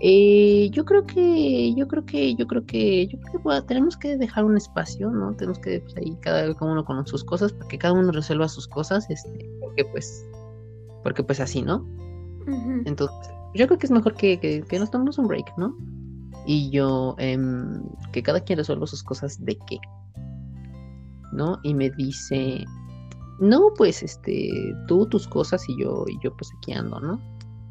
[0.00, 4.16] eh, yo creo que, yo creo que, yo creo que, yo creo que tenemos que
[4.16, 5.34] dejar un espacio, ¿no?
[5.34, 8.68] Tenemos que, pues ahí cada uno con sus cosas, para que cada uno resuelva sus
[8.68, 10.24] cosas, este, porque pues,
[11.02, 11.86] porque pues así, ¿no?
[12.84, 13.16] Entonces,
[13.54, 15.76] yo creo que es mejor que, que, nos tomemos un break, ¿no?
[16.46, 17.82] Y yo, em,
[18.12, 19.78] que cada quien resuelva sus cosas de qué,
[21.32, 21.58] ¿no?
[21.62, 22.64] Y me dice,
[23.38, 27.20] no, pues, este, tú tus cosas y yo, y yo pues aquí ando, ¿no?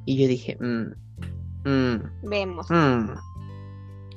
[0.06, 2.68] Y yo dije, mmm, mmm, vemos.
[2.70, 3.10] Mmm,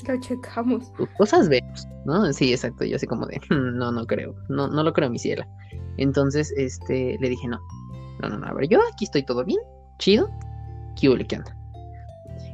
[0.07, 0.93] lo checamos.
[0.95, 2.33] Tus cosas vemos, ¿no?
[2.33, 2.85] Sí, exacto.
[2.85, 5.47] Yo así como de, mm, no, no creo, no, no lo creo, mi ciela.
[5.97, 7.59] Entonces, este, le dije, no,
[8.23, 9.61] no, no, no, a ver, yo aquí estoy todo bien,
[9.99, 10.29] chido,
[10.97, 11.57] ¿qué ¿qué anda?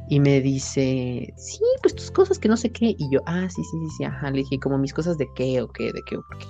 [0.09, 2.95] Y me dice, sí, pues tus cosas que no sé qué.
[2.97, 4.29] Y yo, ah, sí, sí, sí, sí, ajá.
[4.31, 6.45] Le dije, como mis cosas de qué o qué, de qué o por qué.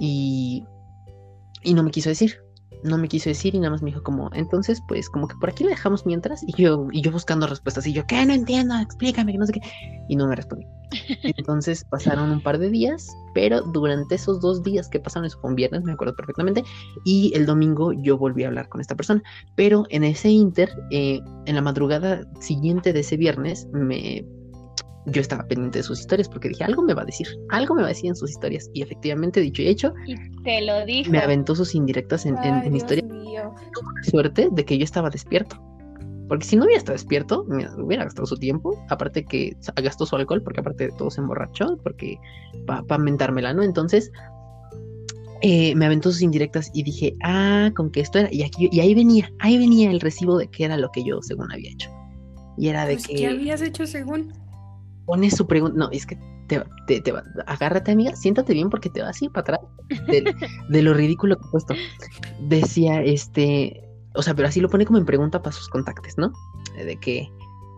[0.00, 0.64] Y,
[1.62, 2.40] y no me quiso decir.
[2.82, 5.50] No me quiso decir y nada más me dijo como, entonces, pues, como que por
[5.50, 6.42] aquí le dejamos mientras.
[6.42, 7.86] Y yo, y yo buscando respuestas.
[7.86, 8.24] Y yo, ¿qué?
[8.26, 9.60] No entiendo, explícame, que no sé qué.
[10.08, 10.68] Y no me respondió.
[11.22, 15.50] Entonces pasaron un par de días, pero durante esos dos días que pasaron, eso fue
[15.50, 16.64] un viernes, me acuerdo perfectamente,
[17.04, 19.22] y el domingo yo volví a hablar con esta persona.
[19.54, 24.24] Pero en ese inter, eh, en la madrugada siguiente de ese viernes, me
[25.06, 27.82] yo estaba pendiente de sus historias porque dije, algo me va a decir, algo me
[27.82, 28.70] va a decir en sus historias.
[28.72, 31.10] Y efectivamente, dicho y hecho, y te lo dijo.
[31.10, 33.04] me aventó sus indirectas en, en, en historia.
[34.02, 35.60] Suerte de que yo estaba despierto.
[36.28, 37.46] Porque si no hubiera estado despierto,
[37.78, 38.82] hubiera gastado su tiempo.
[38.88, 42.18] Aparte que gastó su alcohol, porque aparte de todo se emborrachó, porque
[42.66, 43.62] para pa mentármela, ¿no?
[43.62, 44.10] Entonces,
[45.42, 48.32] eh, me aventó sus indirectas y dije, ah, con que esto era.
[48.32, 51.20] Y, aquí, y ahí venía, ahí venía el recibo de que era lo que yo
[51.20, 51.90] según había hecho.
[52.56, 53.16] Y era de pues, que.
[53.16, 54.32] ¿Qué habías hecho según?
[55.04, 55.76] Pone su pregunta.
[55.76, 56.16] No, es que
[56.48, 57.12] te, te, te,
[57.46, 59.60] agárrate, amiga, siéntate bien porque te vas a ir para atrás
[60.06, 60.34] de,
[60.70, 61.74] de lo ridículo que he puesto.
[62.48, 63.83] Decía, este,
[64.14, 66.32] o sea, pero así lo pone como en pregunta para sus contactos, ¿no?
[66.76, 67.30] De que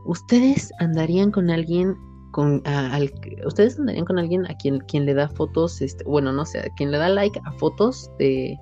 [0.07, 1.97] ustedes andarían con alguien
[2.33, 3.13] con al
[3.47, 6.69] ustedes andarían con alguien a quien quien le da fotos este bueno no sé a
[6.77, 8.59] quien le da like a fotos de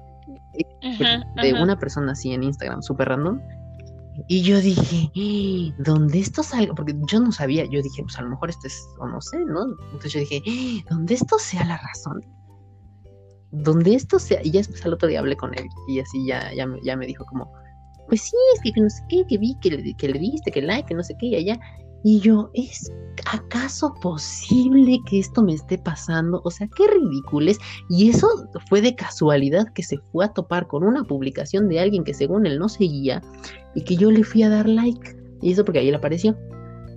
[1.43, 3.41] de una persona así en Instagram súper random
[4.29, 5.11] y yo dije.
[5.79, 6.73] ¿dónde esto salga?
[6.75, 9.39] porque yo no sabía yo dije pues a lo mejor esto es o no sé
[9.45, 10.41] no entonces yo dije.
[10.89, 12.25] ¿dónde esto sea la razón
[13.51, 16.53] donde esto sea y ya después al otro día hablé con él y así ya
[16.55, 17.53] ya, ya me dijo como
[18.09, 20.63] pues sí, es que, no sé qué, que vi que le, que le diste, que
[20.63, 21.59] like, que no sé qué, y allá.
[22.07, 22.93] Y yo, ¿es
[23.33, 26.43] acaso posible que esto me esté pasando?
[26.45, 27.59] O sea, qué ridículo es.
[27.89, 28.29] Y eso
[28.69, 32.45] fue de casualidad que se fue a topar con una publicación de alguien que según
[32.45, 33.23] él no seguía
[33.75, 35.17] y que yo le fui a dar like.
[35.41, 36.37] Y eso porque ahí le apareció,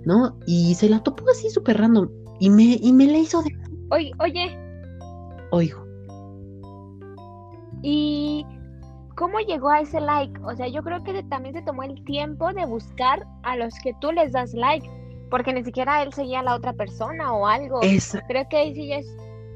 [0.04, 0.38] ¿no?
[0.46, 2.10] Y se la topó así súper random.
[2.38, 3.50] Y me, y me la hizo de...
[3.90, 4.58] Oye, oye.
[5.52, 5.86] Oigo.
[7.82, 8.44] Y
[9.18, 10.40] ¿cómo llegó a ese like?
[10.44, 13.92] O sea, yo creo que también se tomó el tiempo de buscar a los que
[14.00, 14.88] tú les das like,
[15.28, 17.80] porque ni siquiera él seguía a la otra persona o algo.
[18.28, 19.06] Creo que ahí sí es,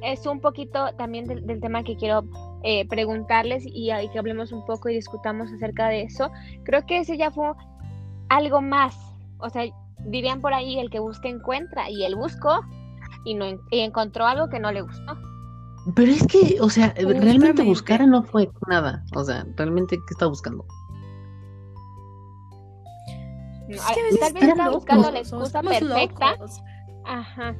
[0.02, 2.24] es un poquito también del, tema que quiero
[2.64, 6.28] eh, preguntarles y, y, que hablemos un poco y discutamos acerca de eso.
[6.64, 7.52] Creo que ese ya fue
[8.30, 8.96] algo más.
[9.38, 9.64] O sea,
[10.06, 12.62] dirían por ahí, el que busca encuentra, y él buscó
[13.24, 15.16] y, no, y encontró algo que no le gustó.
[15.94, 19.04] Pero es que, o sea, realmente buscar no fue nada.
[19.16, 20.64] O sea, realmente, ¿qué está buscando?
[23.68, 26.36] tal vez está buscando la excusa perfecta.
[27.04, 27.56] Ajá.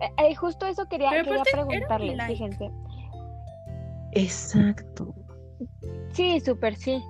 [0.00, 2.70] Eh, eh, justo eso quería, quería preguntarle, fíjense.
[4.12, 5.14] Exacto.
[6.12, 7.02] Sí, súper sí.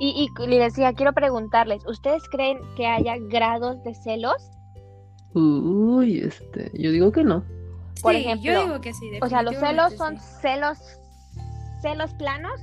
[0.00, 4.50] Y, y le decía, quiero preguntarles, ¿ustedes creen que haya grados de celos?
[5.34, 7.44] Uy, este, yo digo que no.
[8.02, 9.10] Por ejemplo, yo digo que sí.
[9.22, 10.78] O sea, los celos son celos,
[11.82, 12.60] celos planos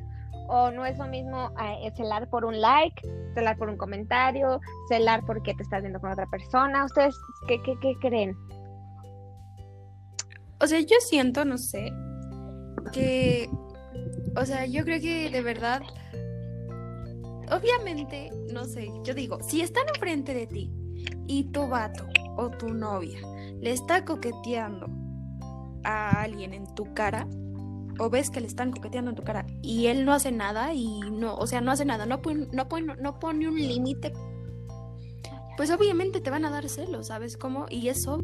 [0.48, 3.02] o no es lo mismo eh, celar por un like,
[3.34, 4.60] celar por un comentario,
[4.90, 6.86] celar porque te estás viendo con otra persona.
[6.86, 7.16] ¿Ustedes
[7.48, 8.36] qué, qué, qué creen?
[10.62, 11.92] O sea, yo siento, no sé,
[12.94, 13.50] que,
[14.38, 15.82] o sea, yo creo que de verdad,
[17.52, 20.72] obviamente, no sé, yo digo, si están enfrente de ti
[21.28, 22.08] y tu vato
[22.38, 23.20] o tu novia
[23.60, 24.88] le está coqueteando
[25.86, 27.28] a alguien en tu cara
[27.98, 31.00] o ves que le están coqueteando en tu cara y él no hace nada y
[31.12, 34.12] no, o sea, no hace nada, no pone, no pone, no pone un límite,
[35.58, 37.66] pues obviamente te van a dar celos, ¿sabes cómo?
[37.70, 38.20] Y eso...